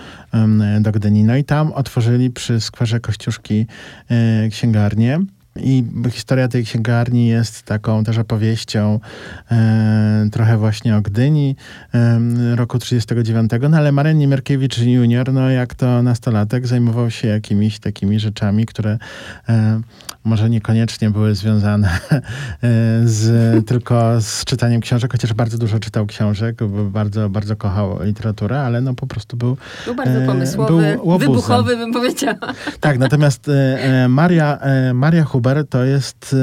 do 0.80 0.92
Gdyni. 0.92 1.24
No 1.24 1.36
i 1.36 1.44
tam 1.44 1.72
otworzyli 1.72 2.30
przy 2.30 2.60
skwerze 2.60 3.00
Kościuszki 3.00 3.66
e, 4.08 4.48
księgarnię. 4.48 5.20
I 5.60 5.84
historia 6.10 6.48
tej 6.48 6.64
księgarni 6.64 7.28
jest 7.28 7.62
taką 7.62 8.04
też 8.04 8.18
opowieścią 8.18 9.00
e, 9.50 10.28
trochę 10.32 10.58
właśnie 10.58 10.96
o 10.96 11.02
Gdyni 11.02 11.56
e, 11.94 12.20
roku 12.56 12.78
39. 12.78 13.50
No 13.70 13.76
ale 13.76 13.92
Marian 13.92 14.18
Niemierkiewicz 14.18 14.78
junior, 14.78 15.32
no 15.32 15.50
jak 15.50 15.74
to 15.74 16.02
nastolatek, 16.02 16.66
zajmował 16.66 17.10
się 17.10 17.28
jakimiś 17.28 17.78
takimi 17.78 18.20
rzeczami, 18.20 18.66
które 18.66 18.98
e, 19.48 19.80
może 20.26 20.50
niekoniecznie 20.50 21.10
były 21.10 21.34
związane 21.34 21.88
e, 22.10 22.20
z, 23.04 23.66
tylko 23.66 24.20
z 24.20 24.44
czytaniem 24.44 24.80
książek, 24.80 25.12
chociaż 25.12 25.32
bardzo 25.32 25.58
dużo 25.58 25.78
czytał 25.78 26.06
książek, 26.06 26.56
bardzo, 26.90 27.28
bardzo 27.30 27.56
kochał 27.56 28.02
literaturę, 28.02 28.60
ale 28.60 28.80
no 28.80 28.94
po 28.94 29.06
prostu 29.06 29.36
był 29.36 29.56
Był 29.84 29.94
bardzo 29.94 30.12
e, 30.12 30.26
pomysłowy, 30.26 30.98
był 31.04 31.18
wybuchowy 31.18 31.76
bym 31.76 31.92
powiedziała. 31.92 32.38
Tak, 32.80 32.98
natomiast 32.98 33.48
e, 33.48 34.08
Maria, 34.08 34.58
Maria 34.94 35.24
Huber 35.24 35.66
to 35.68 35.84
jest, 35.84 36.36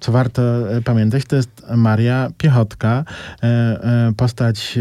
co 0.00 0.12
warto 0.12 0.42
pamiętać, 0.84 1.24
to 1.24 1.36
jest 1.36 1.50
Maria 1.76 2.28
Piechotka, 2.38 3.04
postać 4.16 4.78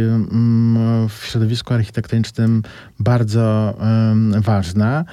w 1.10 1.25
środowisku 1.25 1.73
architektonicznym 1.73 2.63
bardzo 2.99 3.77
ważna, 4.38 5.05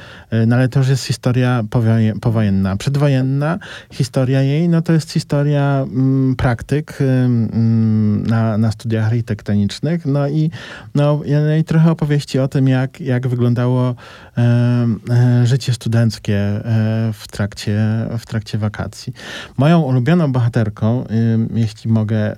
no 0.46 0.56
ale 0.56 0.68
to 0.68 0.78
już 0.78 0.88
jest 0.88 1.04
historia 1.04 1.64
powojenna 2.20 2.71
przedwojenna. 2.76 3.58
Historia 3.92 4.42
jej, 4.42 4.68
no 4.68 4.82
to 4.82 4.92
jest 4.92 5.10
historia 5.10 5.84
mm, 5.86 6.36
praktyk 6.36 6.98
mm, 7.00 8.26
na, 8.26 8.58
na 8.58 8.72
studiach 8.72 9.06
architektonicznych, 9.06 10.06
no 10.06 10.28
i, 10.28 10.50
no, 10.94 11.20
i 11.60 11.64
trochę 11.64 11.90
opowieści 11.90 12.38
o 12.38 12.48
tym, 12.48 12.68
jak, 12.68 13.00
jak 13.00 13.28
wyglądało 13.28 13.94
życie 15.44 15.72
studenckie 15.72 16.36
e, 16.36 16.62
w, 17.12 17.28
trakcie, 17.28 17.80
w 18.18 18.26
trakcie 18.26 18.58
wakacji. 18.58 19.12
Moją 19.56 19.80
ulubioną 19.80 20.32
bohaterką, 20.32 21.04
jeśli 21.54 21.90
mogę 21.90 22.36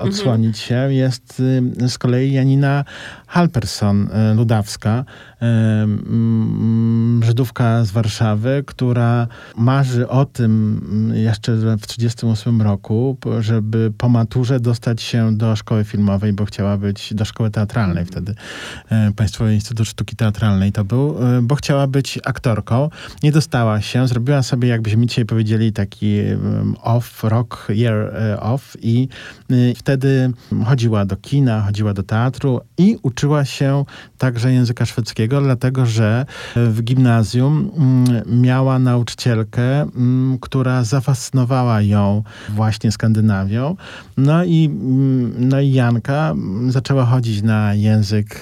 odsłonić 0.00 0.58
się, 0.58 0.92
jest 0.92 1.42
z 1.86 1.98
kolei 1.98 2.32
Janina 2.32 2.84
Halperson, 3.26 4.08
Ludawska, 4.36 5.04
Żydówka 7.22 7.84
z 7.84 7.90
Warszawy, 7.90 8.64
która 8.66 9.26
marzy 9.56 10.08
o 10.08 10.24
tym 10.24 10.82
jeszcze 11.14 11.52
w 11.52 11.86
1938 11.86 12.62
roku, 12.62 13.16
żeby 13.40 13.92
po 13.98 14.08
maturze 14.08 14.60
dostać 14.60 15.02
się 15.02 15.36
do 15.36 15.56
szkoły 15.56 15.84
filmowej, 15.84 16.32
bo 16.32 16.44
chciała 16.44 16.76
być 16.76 17.14
do 17.14 17.24
szkoły 17.24 17.50
teatralnej 17.50 18.04
wtedy. 18.04 18.34
E, 18.90 19.12
Państwowy 19.12 19.54
Instytut 19.54 19.88
Sztuki 19.88 20.16
Teatralnej 20.16 20.72
to 20.72 20.84
był, 20.84 21.15
e, 21.15 21.15
bo 21.42 21.54
chciała 21.54 21.86
być 21.86 22.18
aktorką. 22.24 22.90
Nie 23.22 23.32
dostała 23.32 23.80
się, 23.80 24.08
zrobiła 24.08 24.42
sobie, 24.42 24.68
jakbyśmy 24.68 25.06
dzisiaj 25.06 25.24
powiedzieli, 25.24 25.72
taki 25.72 26.16
off, 26.82 27.24
rock 27.24 27.68
year 27.70 27.94
e, 27.94 28.40
off 28.40 28.76
i 28.82 29.08
wtedy 29.76 30.32
chodziła 30.64 31.04
do 31.04 31.16
kina, 31.16 31.62
chodziła 31.62 31.94
do 31.94 32.02
teatru 32.02 32.60
i 32.78 32.98
uczyła 33.02 33.44
się 33.44 33.84
także 34.18 34.52
języka 34.52 34.86
szwedzkiego, 34.86 35.40
dlatego 35.40 35.86
że 35.86 36.26
w 36.56 36.82
gimnazjum 36.82 37.70
mm, 37.76 38.42
miała 38.42 38.78
nauczycielkę, 38.78 39.82
mm, 39.82 40.38
która 40.40 40.84
zafascynowała 40.84 41.82
ją 41.82 42.22
właśnie 42.48 42.92
Skandynawią. 42.92 43.76
No 44.16 44.44
i, 44.44 44.64
mm, 44.64 45.48
no 45.48 45.60
i 45.60 45.72
Janka 45.72 46.34
zaczęła 46.68 47.04
chodzić 47.04 47.42
na 47.42 47.74
język, 47.74 48.40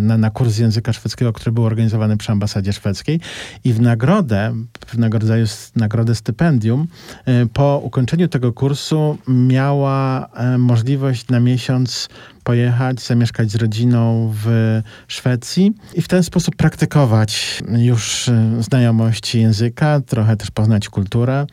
na, 0.00 0.18
na 0.18 0.30
kurs 0.30 0.58
języka 0.58 0.92
szwedzkiego, 0.92 1.32
który 1.32 1.52
był 1.52 1.64
organizowany 1.64 2.13
przy 2.16 2.32
ambasadzie 2.32 2.72
szwedzkiej 2.72 3.20
i 3.64 3.72
w 3.72 3.80
nagrodę, 3.80 4.54
pewnego 4.80 5.18
rodzaju 5.18 5.46
nagrodę 5.76 6.14
stypendium, 6.14 6.86
e, 7.24 7.46
po 7.46 7.80
ukończeniu 7.84 8.28
tego 8.28 8.52
kursu 8.52 9.18
miała 9.28 10.28
e, 10.34 10.58
możliwość 10.58 11.28
na 11.28 11.40
miesiąc 11.40 12.08
pojechać, 12.44 13.00
zamieszkać 13.00 13.50
z 13.50 13.54
rodziną 13.54 14.32
w 14.44 14.80
Szwecji 15.08 15.72
i 15.94 16.02
w 16.02 16.08
ten 16.08 16.22
sposób 16.22 16.56
praktykować 16.56 17.62
już 17.68 18.28
e, 18.28 18.62
znajomość 18.62 19.34
języka, 19.34 20.00
trochę 20.00 20.36
też 20.36 20.50
poznać 20.50 20.88
kulturę. 20.88 21.46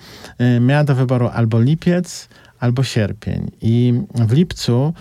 Miała 0.59 0.83
do 0.83 0.95
wyboru 0.95 1.29
albo 1.33 1.61
lipiec, 1.61 2.29
albo 2.61 2.83
sierpień. 2.83 3.51
I 3.61 3.93
w 4.15 4.31
lipcu 4.31 4.93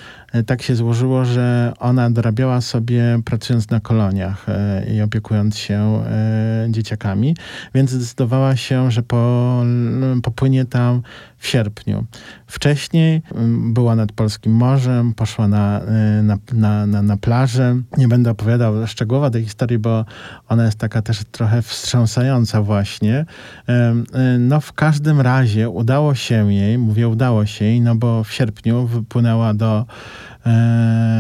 tak 0.46 0.62
się 0.62 0.74
złożyło, 0.74 1.24
że 1.24 1.72
ona 1.78 2.10
dorabiała 2.10 2.60
sobie 2.60 3.20
pracując 3.24 3.70
na 3.70 3.80
koloniach 3.80 4.48
e, 4.48 4.84
i 4.94 5.02
opiekując 5.02 5.58
się 5.58 6.02
e, 6.06 6.66
dzieciakami, 6.70 7.36
więc 7.74 7.90
zdecydowała 7.90 8.56
się, 8.56 8.90
że 8.90 9.02
po, 9.02 9.62
popłynie 10.22 10.64
tam 10.64 11.02
w 11.38 11.46
sierpniu. 11.46 12.04
Wcześniej 12.46 13.22
była 13.58 13.96
nad 13.96 14.12
Polskim 14.12 14.52
Morzem, 14.52 15.14
poszła 15.14 15.48
na, 15.48 15.80
na, 16.22 16.38
na, 16.52 16.86
na, 16.86 17.02
na 17.02 17.16
plażę. 17.16 17.76
Nie 17.96 18.08
będę 18.08 18.30
opowiadał 18.30 18.86
szczegółowo 18.86 19.30
tej 19.30 19.44
historii, 19.44 19.78
bo 19.78 20.04
ona 20.48 20.64
jest 20.64 20.78
taka 20.78 21.02
też 21.02 21.22
trochę 21.32 21.62
wstrząsająca 21.62 22.62
właśnie. 22.62 23.26
No 24.38 24.60
w 24.60 24.72
każdym 24.72 25.20
razie 25.20 25.68
udało 25.68 26.14
się 26.14 26.52
jej, 26.52 26.78
mówię 26.78 27.08
udało 27.08 27.46
się 27.46 27.64
jej, 27.64 27.80
no 27.80 27.94
bo 27.94 28.24
w 28.24 28.32
sierpniu 28.32 28.86
wypłynęła 28.86 29.54
do, 29.54 29.80
e, 29.80 30.19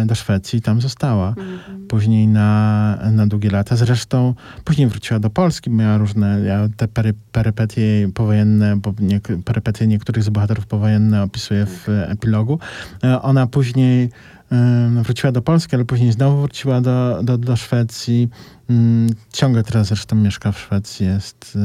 do 0.06 0.14
Szwecji 0.14 0.58
i 0.58 0.62
tam 0.62 0.80
została. 0.80 1.28
Mhm. 1.28 1.86
Później 1.88 2.28
na, 2.28 2.98
na 3.12 3.26
długie 3.26 3.50
lata. 3.50 3.76
Zresztą 3.76 4.34
później 4.64 4.88
wróciła 4.88 5.20
do 5.20 5.30
Polski, 5.30 5.70
miała 5.70 5.98
różne 5.98 6.40
ja 6.40 6.68
te 6.76 6.88
pery, 6.88 7.14
perypetie 7.32 8.08
powojenne, 8.14 8.76
bo 8.76 8.94
nie, 9.00 9.20
perypetie 9.44 9.86
niektórych 9.86 10.24
z 10.24 10.28
bohaterów 10.28 10.66
powojenne 10.66 11.22
opisuje 11.22 11.66
w 11.66 11.88
epilogu. 11.88 12.58
E, 13.04 13.22
ona 13.22 13.46
później 13.46 14.10
e, 14.52 15.02
wróciła 15.02 15.32
do 15.32 15.42
Polski, 15.42 15.76
ale 15.76 15.84
później 15.84 16.12
znowu 16.12 16.40
wróciła 16.40 16.80
do, 16.80 17.20
do, 17.22 17.38
do 17.38 17.56
Szwecji. 17.56 18.28
Mm, 18.70 19.10
ciągle 19.32 19.62
teraz 19.62 19.86
zresztą 19.86 20.16
mieszka 20.16 20.52
w 20.52 20.58
Szwecji, 20.58 21.06
jest 21.06 21.58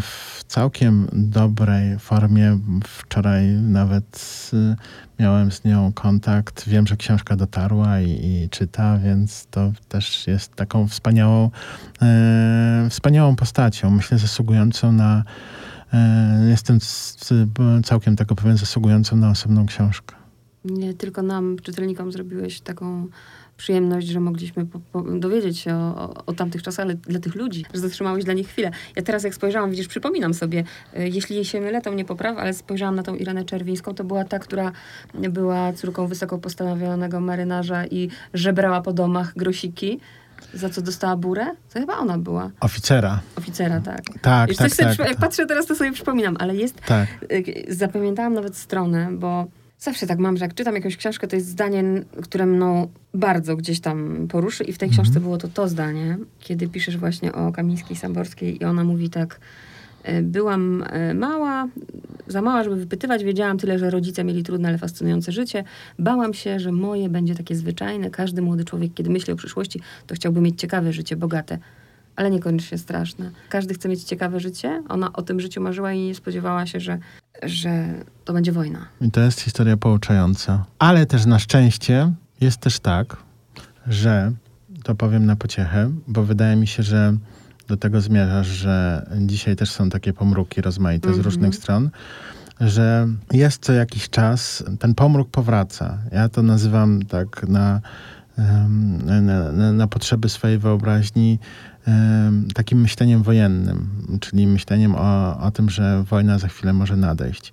w 0.00 0.44
całkiem 0.44 1.08
dobrej 1.12 1.98
formie. 1.98 2.58
Wczoraj 2.84 3.46
nawet 3.46 4.50
y, 4.52 4.76
miałem 5.18 5.52
z 5.52 5.64
nią 5.64 5.92
kontakt. 5.92 6.68
Wiem, 6.68 6.86
że 6.86 6.96
książka 6.96 7.36
dotarła 7.36 8.00
i, 8.00 8.10
i 8.10 8.48
czyta, 8.50 8.98
więc 8.98 9.46
to 9.50 9.72
też 9.88 10.26
jest 10.26 10.54
taką 10.54 10.88
wspaniałą, 10.88 11.50
e, 12.02 12.86
wspaniałą 12.90 13.36
postacią. 13.36 13.90
Myślę, 13.90 14.18
zasługującą 14.18 14.92
na. 14.92 15.24
E, 15.92 16.46
jestem 16.48 16.78
całkiem 17.84 18.16
tego 18.16 18.34
pewien, 18.34 18.56
zasługującą 18.56 19.16
na 19.16 19.30
osobną 19.30 19.66
książkę. 19.66 20.15
Nie 20.66 20.94
tylko 20.94 21.22
nam, 21.22 21.56
czytelnikom, 21.62 22.12
zrobiłeś 22.12 22.60
taką 22.60 23.08
przyjemność, 23.56 24.06
że 24.06 24.20
mogliśmy 24.20 24.66
po, 24.66 24.78
po 24.92 25.02
dowiedzieć 25.02 25.58
się 25.58 25.74
o, 25.74 25.96
o, 25.96 26.24
o, 26.26 26.32
tamtych 26.32 26.62
czasach, 26.62 26.84
ale 26.84 26.94
dla 26.94 27.20
tych 27.20 27.34
ludzi, 27.34 27.64
że 27.74 27.80
zatrzymałeś 27.80 28.24
dla 28.24 28.34
nich 28.34 28.48
chwilę. 28.48 28.70
Ja 28.96 29.02
teraz 29.02 29.24
jak 29.24 29.34
spojrzałam, 29.34 29.70
widzisz, 29.70 29.88
przypominam 29.88 30.34
sobie, 30.34 30.64
y, 30.98 31.08
jeśli 31.08 31.44
się 31.44 31.60
mylę, 31.60 31.82
to 31.82 31.92
mnie 31.92 32.04
popraw, 32.04 32.38
ale 32.38 32.54
spojrzałam 32.54 32.96
na 32.96 33.02
tą 33.02 33.14
Irenę 33.14 33.44
Czerwińską, 33.44 33.94
to 33.94 34.04
była 34.04 34.24
ta, 34.24 34.38
która 34.38 34.72
była 35.14 35.72
córką 35.72 36.06
wysoko 36.06 36.38
postawionego 36.38 37.20
marynarza 37.20 37.86
i 37.86 38.08
żebrała 38.34 38.80
po 38.80 38.92
domach 38.92 39.32
grosiki 39.36 40.00
za 40.54 40.70
co 40.70 40.82
dostała 40.82 41.16
burę? 41.16 41.46
To 41.72 41.80
chyba 41.80 41.98
ona 41.98 42.18
była. 42.18 42.50
Oficera. 42.60 43.20
Oficera, 43.36 43.80
tak. 43.80 44.00
Tak, 44.20 44.54
tak, 44.54 44.76
tak, 44.76 44.98
Jak 44.98 45.16
patrzę 45.18 45.46
teraz, 45.46 45.66
to 45.66 45.74
sobie 45.74 45.92
przypominam, 45.92 46.36
ale 46.38 46.56
jest... 46.56 46.80
Tak. 46.80 47.08
Y, 47.32 47.64
zapamiętałam 47.68 48.34
nawet 48.34 48.56
stronę, 48.56 49.08
bo 49.12 49.46
Zawsze 49.78 50.06
tak 50.06 50.18
mam, 50.18 50.36
że 50.36 50.44
jak 50.44 50.54
czytam 50.54 50.74
jakąś 50.74 50.96
książkę, 50.96 51.28
to 51.28 51.36
jest 51.36 51.48
zdanie, 51.48 51.84
które 52.22 52.46
mną 52.46 52.88
bardzo 53.14 53.56
gdzieś 53.56 53.80
tam 53.80 54.28
poruszy 54.28 54.64
i 54.64 54.72
w 54.72 54.78
tej 54.78 54.88
książce 54.88 55.08
mhm. 55.08 55.22
było 55.22 55.36
to 55.36 55.48
to 55.48 55.68
zdanie, 55.68 56.18
kiedy 56.40 56.68
piszesz 56.68 56.96
właśnie 56.96 57.32
o 57.32 57.52
Kamińskiej 57.52 57.96
Samborskiej 57.96 58.62
i 58.62 58.64
ona 58.64 58.84
mówi 58.84 59.10
tak, 59.10 59.40
e, 60.02 60.22
byłam 60.22 60.84
e, 60.86 61.14
mała, 61.14 61.68
za 62.26 62.42
mała, 62.42 62.64
żeby 62.64 62.76
wypytywać, 62.76 63.24
wiedziałam 63.24 63.58
tyle, 63.58 63.78
że 63.78 63.90
rodzice 63.90 64.24
mieli 64.24 64.42
trudne, 64.42 64.68
ale 64.68 64.78
fascynujące 64.78 65.32
życie. 65.32 65.64
Bałam 65.98 66.34
się, 66.34 66.60
że 66.60 66.72
moje 66.72 67.08
będzie 67.08 67.34
takie 67.34 67.54
zwyczajne. 67.54 68.10
Każdy 68.10 68.42
młody 68.42 68.64
człowiek, 68.64 68.94
kiedy 68.94 69.10
myśli 69.10 69.32
o 69.32 69.36
przyszłości, 69.36 69.80
to 70.06 70.14
chciałby 70.14 70.40
mieć 70.40 70.60
ciekawe 70.60 70.92
życie, 70.92 71.16
bogate 71.16 71.58
ale 72.16 72.30
nie 72.30 72.40
kończy 72.40 72.66
się 72.66 72.78
straszne. 72.78 73.30
Każdy 73.48 73.74
chce 73.74 73.88
mieć 73.88 74.02
ciekawe 74.02 74.40
życie. 74.40 74.82
Ona 74.88 75.12
o 75.12 75.22
tym 75.22 75.40
życiu 75.40 75.60
marzyła 75.60 75.92
i 75.92 76.06
nie 76.06 76.14
spodziewała 76.14 76.66
się, 76.66 76.80
że, 76.80 76.98
że 77.42 77.94
to 78.24 78.32
będzie 78.32 78.52
wojna. 78.52 78.86
I 79.00 79.10
to 79.10 79.20
jest 79.20 79.40
historia 79.40 79.76
pouczająca. 79.76 80.64
Ale 80.78 81.06
też 81.06 81.26
na 81.26 81.38
szczęście 81.38 82.12
jest 82.40 82.60
też 82.60 82.80
tak, 82.80 83.16
że 83.86 84.32
to 84.84 84.94
powiem 84.94 85.26
na 85.26 85.36
pociechę, 85.36 85.90
bo 86.08 86.22
wydaje 86.22 86.56
mi 86.56 86.66
się, 86.66 86.82
że 86.82 87.16
do 87.68 87.76
tego 87.76 88.00
zmierzasz, 88.00 88.46
że 88.46 89.06
dzisiaj 89.20 89.56
też 89.56 89.70
są 89.70 89.90
takie 89.90 90.12
pomruki 90.12 90.60
rozmaite 90.60 91.08
mm 91.08 91.18
-hmm. 91.18 91.22
z 91.22 91.24
różnych 91.24 91.54
mhm. 91.54 91.62
stron, 91.62 91.90
że 92.60 93.08
jest 93.32 93.64
co 93.64 93.72
jakiś 93.72 94.10
czas, 94.10 94.64
ten 94.78 94.94
pomruk 94.94 95.30
powraca. 95.30 95.98
Ja 96.12 96.28
to 96.28 96.42
nazywam 96.42 97.02
tak 97.02 97.48
na, 97.48 97.80
na, 99.04 99.20
na, 99.52 99.72
na 99.72 99.86
potrzeby 99.86 100.28
swojej 100.28 100.58
wyobraźni 100.58 101.38
takim 102.54 102.80
myśleniem 102.80 103.22
wojennym, 103.22 103.88
czyli 104.20 104.46
myśleniem 104.46 104.94
o, 104.94 105.38
o 105.40 105.50
tym, 105.50 105.70
że 105.70 106.02
wojna 106.02 106.38
za 106.38 106.48
chwilę 106.48 106.72
może 106.72 106.96
nadejść. 106.96 107.52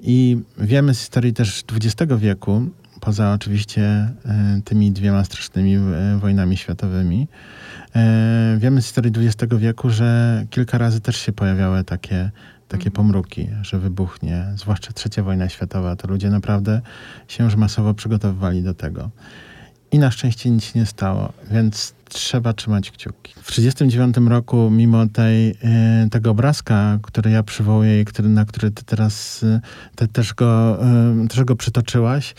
I 0.00 0.38
wiemy 0.58 0.94
z 0.94 0.98
historii 0.98 1.32
też 1.32 1.64
XX 1.72 2.12
wieku, 2.18 2.70
poza 3.00 3.32
oczywiście 3.32 3.82
e, 3.82 4.60
tymi 4.64 4.92
dwiema 4.92 5.24
strasznymi 5.24 5.74
e, 5.74 6.18
wojnami 6.18 6.56
światowymi, 6.56 7.28
e, 7.96 8.56
wiemy 8.58 8.82
z 8.82 8.84
historii 8.84 9.12
XX 9.16 9.54
wieku, 9.58 9.90
że 9.90 10.44
kilka 10.50 10.78
razy 10.78 11.00
też 11.00 11.16
się 11.16 11.32
pojawiały 11.32 11.84
takie, 11.84 12.30
takie 12.68 12.86
mhm. 12.86 12.92
pomruki, 12.92 13.48
że 13.62 13.78
wybuchnie, 13.78 14.46
zwłaszcza 14.56 14.92
trzecia 14.92 15.22
wojna 15.22 15.48
światowa, 15.48 15.96
to 15.96 16.08
ludzie 16.08 16.30
naprawdę 16.30 16.80
się 17.28 17.44
już 17.44 17.56
masowo 17.56 17.94
przygotowywali 17.94 18.62
do 18.62 18.74
tego. 18.74 19.10
I 19.92 19.98
na 19.98 20.10
szczęście 20.10 20.50
nic 20.50 20.64
się 20.64 20.78
nie 20.78 20.86
stało, 20.86 21.32
więc 21.50 21.94
trzeba 22.12 22.52
trzymać 22.52 22.90
kciuki. 22.90 23.32
W 23.42 23.46
1939 23.46 24.30
roku, 24.30 24.70
mimo 24.70 25.06
tej, 25.06 25.50
y, 25.50 25.54
tego 26.10 26.30
obrazka, 26.30 26.98
który 27.02 27.30
ja 27.30 27.42
przywołuję 27.42 28.00
i 28.00 28.04
który, 28.04 28.28
na 28.28 28.44
który 28.44 28.70
ty 28.70 28.84
teraz 28.84 29.42
y, 29.42 29.60
ty 29.96 30.08
też, 30.08 30.34
go, 30.34 30.78
y, 31.24 31.28
też 31.28 31.44
go 31.44 31.56
przytoczyłaś, 31.56 32.34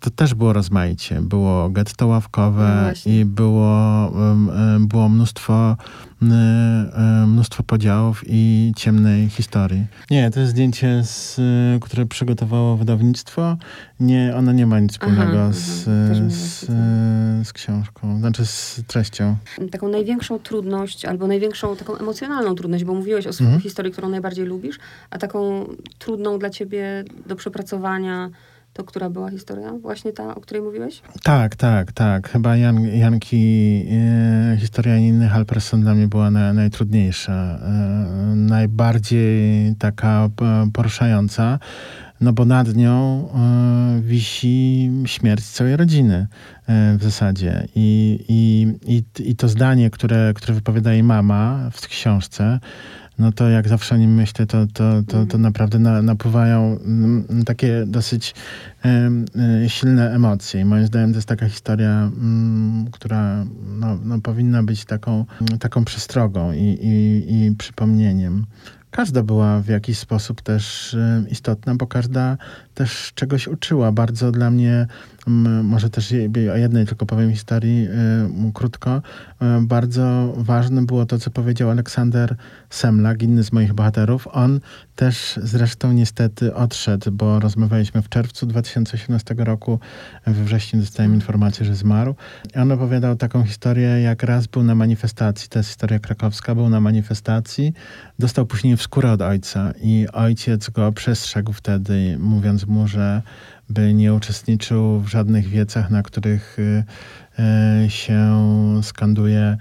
to 0.00 0.10
też 0.10 0.34
było 0.34 0.52
rozmaicie. 0.52 1.22
Było 1.22 1.70
getto 1.70 2.06
No 2.06 2.10
ławkowe 2.10 2.80
właśnie. 2.82 3.20
i 3.20 3.24
było, 3.24 4.12
było 4.80 5.08
mnóstwo, 5.08 5.76
mnóstwo 7.26 7.62
podziałów 7.62 8.24
i 8.26 8.72
ciemnej 8.76 9.28
historii. 9.28 9.86
Nie, 10.10 10.30
to 10.30 10.40
jest 10.40 10.52
zdjęcie, 10.52 11.02
z, 11.04 11.40
które 11.82 12.06
przygotowało 12.06 12.76
wydawnictwo. 12.76 13.56
Nie, 14.00 14.34
ono 14.36 14.52
nie 14.52 14.66
ma 14.66 14.80
nic 14.80 14.92
wspólnego 14.92 15.42
Aha, 15.42 15.52
z, 15.52 15.84
mi 16.22 16.30
z, 16.30 16.64
właśnie 16.64 16.74
z 17.46 17.52
książką, 17.52 18.18
znaczy 18.18 18.46
z 18.46 18.80
treścią. 18.86 19.15
Taką 19.70 19.88
największą 19.88 20.38
trudność, 20.38 21.04
albo 21.04 21.26
największą 21.26 21.76
taką 21.76 21.96
emocjonalną 21.96 22.54
trudność, 22.54 22.84
bo 22.84 22.94
mówiłeś 22.94 23.26
o 23.26 23.32
swojej 23.32 23.48
Mhm. 23.52 23.62
historii, 23.62 23.92
którą 23.92 24.08
najbardziej 24.08 24.46
lubisz, 24.46 24.78
a 25.10 25.18
taką 25.18 25.64
trudną 25.98 26.38
dla 26.38 26.50
ciebie 26.50 27.04
do 27.26 27.36
przepracowania, 27.36 28.30
to 28.72 28.84
która 28.84 29.10
była 29.10 29.30
historia? 29.30 29.72
Właśnie 29.72 30.12
ta, 30.12 30.34
o 30.34 30.40
której 30.40 30.62
mówiłeś? 30.62 31.02
Tak, 31.22 31.56
tak, 31.56 31.92
tak. 31.92 32.28
Chyba 32.28 32.56
Jan, 32.56 32.86
Janki, 32.86 33.86
e, 33.90 34.56
historia 34.60 34.94
Janiny 34.94 35.28
Halperson 35.28 35.80
dla 35.80 35.94
mnie 35.94 36.08
była 36.08 36.30
na, 36.30 36.52
najtrudniejsza. 36.52 37.32
E, 37.62 38.36
najbardziej 38.36 39.74
taka 39.78 40.28
e, 40.42 40.70
poruszająca, 40.72 41.58
no 42.20 42.32
bo 42.32 42.44
nad 42.44 42.74
nią 42.74 43.28
e, 43.34 44.00
wisi 44.02 44.90
śmierć 45.06 45.44
całej 45.44 45.76
rodziny 45.76 46.26
e, 46.66 46.96
w 46.98 47.02
zasadzie. 47.02 47.68
I, 47.74 48.18
i, 48.28 48.66
i, 48.96 49.30
I 49.30 49.36
to 49.36 49.48
zdanie, 49.48 49.90
które, 49.90 50.32
które 50.34 50.54
wypowiada 50.54 50.92
jej 50.92 51.02
mama 51.02 51.70
w 51.72 51.88
książce, 51.88 52.60
no 53.18 53.32
to 53.32 53.48
jak 53.48 53.68
zawsze 53.68 53.94
o 53.94 53.98
nim 53.98 54.14
myślę, 54.14 54.46
to, 54.46 54.66
to, 54.66 55.02
to, 55.08 55.26
to 55.26 55.38
naprawdę 55.38 55.78
na, 55.78 56.02
napływają 56.02 56.78
mm, 56.84 57.44
takie 57.46 57.84
dosyć 57.86 58.34
e, 58.84 59.10
silne 59.68 60.14
emocje. 60.14 60.60
I 60.60 60.64
moim 60.64 60.86
zdaniem 60.86 61.10
to 61.12 61.16
jest 61.16 61.28
taka 61.28 61.48
historia, 61.48 62.10
mm, 62.16 62.90
która 62.90 63.44
no, 63.66 63.98
no, 64.04 64.20
powinna 64.20 64.62
być 64.62 64.84
taką, 64.84 65.24
taką 65.60 65.84
przestrogą 65.84 66.52
i, 66.52 66.62
i, 66.62 67.46
i 67.46 67.56
przypomnieniem. 67.56 68.46
Każda 68.96 69.22
była 69.22 69.60
w 69.60 69.68
jakiś 69.68 69.98
sposób 69.98 70.42
też 70.42 70.94
e, 70.94 71.24
istotna, 71.30 71.74
bo 71.74 71.86
każda 71.86 72.36
też 72.74 73.12
czegoś 73.14 73.48
uczyła. 73.48 73.92
Bardzo 73.92 74.32
dla 74.32 74.50
mnie, 74.50 74.86
może 75.62 75.90
też 75.90 76.14
o 76.52 76.56
jednej 76.56 76.86
tylko 76.86 77.06
powiem 77.06 77.30
historii 77.30 77.86
e, 77.86 78.52
krótko, 78.54 79.02
e, 79.40 79.60
bardzo 79.62 80.34
ważne 80.36 80.86
było 80.86 81.06
to, 81.06 81.18
co 81.18 81.30
powiedział 81.30 81.70
Aleksander 81.70 82.36
Semlak, 82.70 83.22
inny 83.22 83.44
z 83.44 83.52
moich 83.52 83.72
bohaterów. 83.72 84.28
On 84.32 84.60
też 84.96 85.38
zresztą 85.42 85.92
niestety 85.92 86.54
odszedł, 86.54 87.10
bo 87.12 87.40
rozmawialiśmy 87.40 88.02
w 88.02 88.08
czerwcu 88.08 88.46
2018 88.46 89.34
roku. 89.38 89.80
We 90.26 90.44
wrześniu 90.44 90.80
dostałem 90.80 91.14
informację, 91.14 91.66
że 91.66 91.74
zmarł. 91.74 92.14
I 92.56 92.58
on 92.58 92.72
opowiadał 92.72 93.16
taką 93.16 93.44
historię, 93.44 93.88
jak 93.88 94.22
raz 94.22 94.46
był 94.46 94.62
na 94.62 94.74
manifestacji, 94.74 95.48
to 95.48 95.58
jest 95.58 95.68
historia 95.68 95.98
krakowska, 95.98 96.54
był 96.54 96.68
na 96.68 96.80
manifestacji, 96.80 97.72
dostał 98.18 98.46
później 98.46 98.76
w 98.76 98.82
skórę 98.82 99.12
od 99.12 99.22
ojca 99.22 99.72
i 99.82 100.06
ojciec 100.12 100.70
go 100.70 100.92
przestrzegł 100.92 101.52
wtedy, 101.52 102.16
mówiąc 102.18 102.66
mu, 102.66 102.88
że 102.88 103.22
by 103.68 103.94
nie 103.94 104.14
uczestniczył 104.14 105.00
w 105.00 105.08
żadnych 105.08 105.48
wiecach, 105.48 105.90
na 105.90 106.02
których 106.02 106.58
y, 106.58 106.84
y, 107.84 107.90
się 107.90 108.36
skanduje 108.82 109.56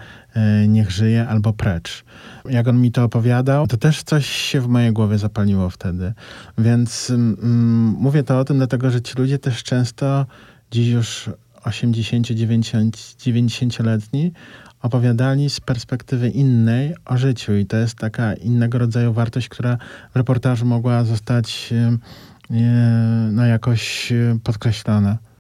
y, 0.64 0.68
niech 0.68 0.92
żyje 0.92 1.28
albo 1.28 1.54
precz. 1.54 2.04
Jak 2.50 2.68
on 2.68 2.82
mi 2.82 2.92
to 2.92 3.04
opowiadał, 3.04 3.68
to 3.68 3.78
też 3.78 4.04
coś 4.04 4.26
się 4.26 4.62
w 4.62 4.68
mojej 4.68 4.94
głowie 4.94 5.18
zapaliło 5.18 5.70
wtedy. 5.70 6.14
Więc 6.58 7.10
mm, 7.10 7.96
mówię 8.00 8.24
to 8.24 8.40
o 8.40 8.46
tym, 8.46 8.58
dlatego 8.58 8.92
że 8.92 9.02
ci 9.02 9.18
ludzie 9.18 9.40
też 9.40 9.64
często 9.64 10.26
dziś 10.72 10.88
już 10.88 11.30
80, 11.64 12.28
90, 12.28 12.96
90-letni 12.96 14.32
opowiadali 14.82 15.50
z 15.50 15.60
perspektywy 15.60 16.30
innej 16.30 16.96
o 17.06 17.18
życiu 17.18 17.56
i 17.56 17.66
to 17.66 17.78
jest 17.78 17.96
taka 17.96 18.34
innego 18.34 18.78
rodzaju 18.78 19.14
wartość, 19.14 19.50
która 19.50 19.78
w 20.14 20.16
reportażu 20.16 20.66
mogła 20.66 21.04
zostać 21.04 21.74
no 23.32 23.46
jakoś 23.46 24.12
e, 24.12 24.38
podkreślona. 24.44 25.18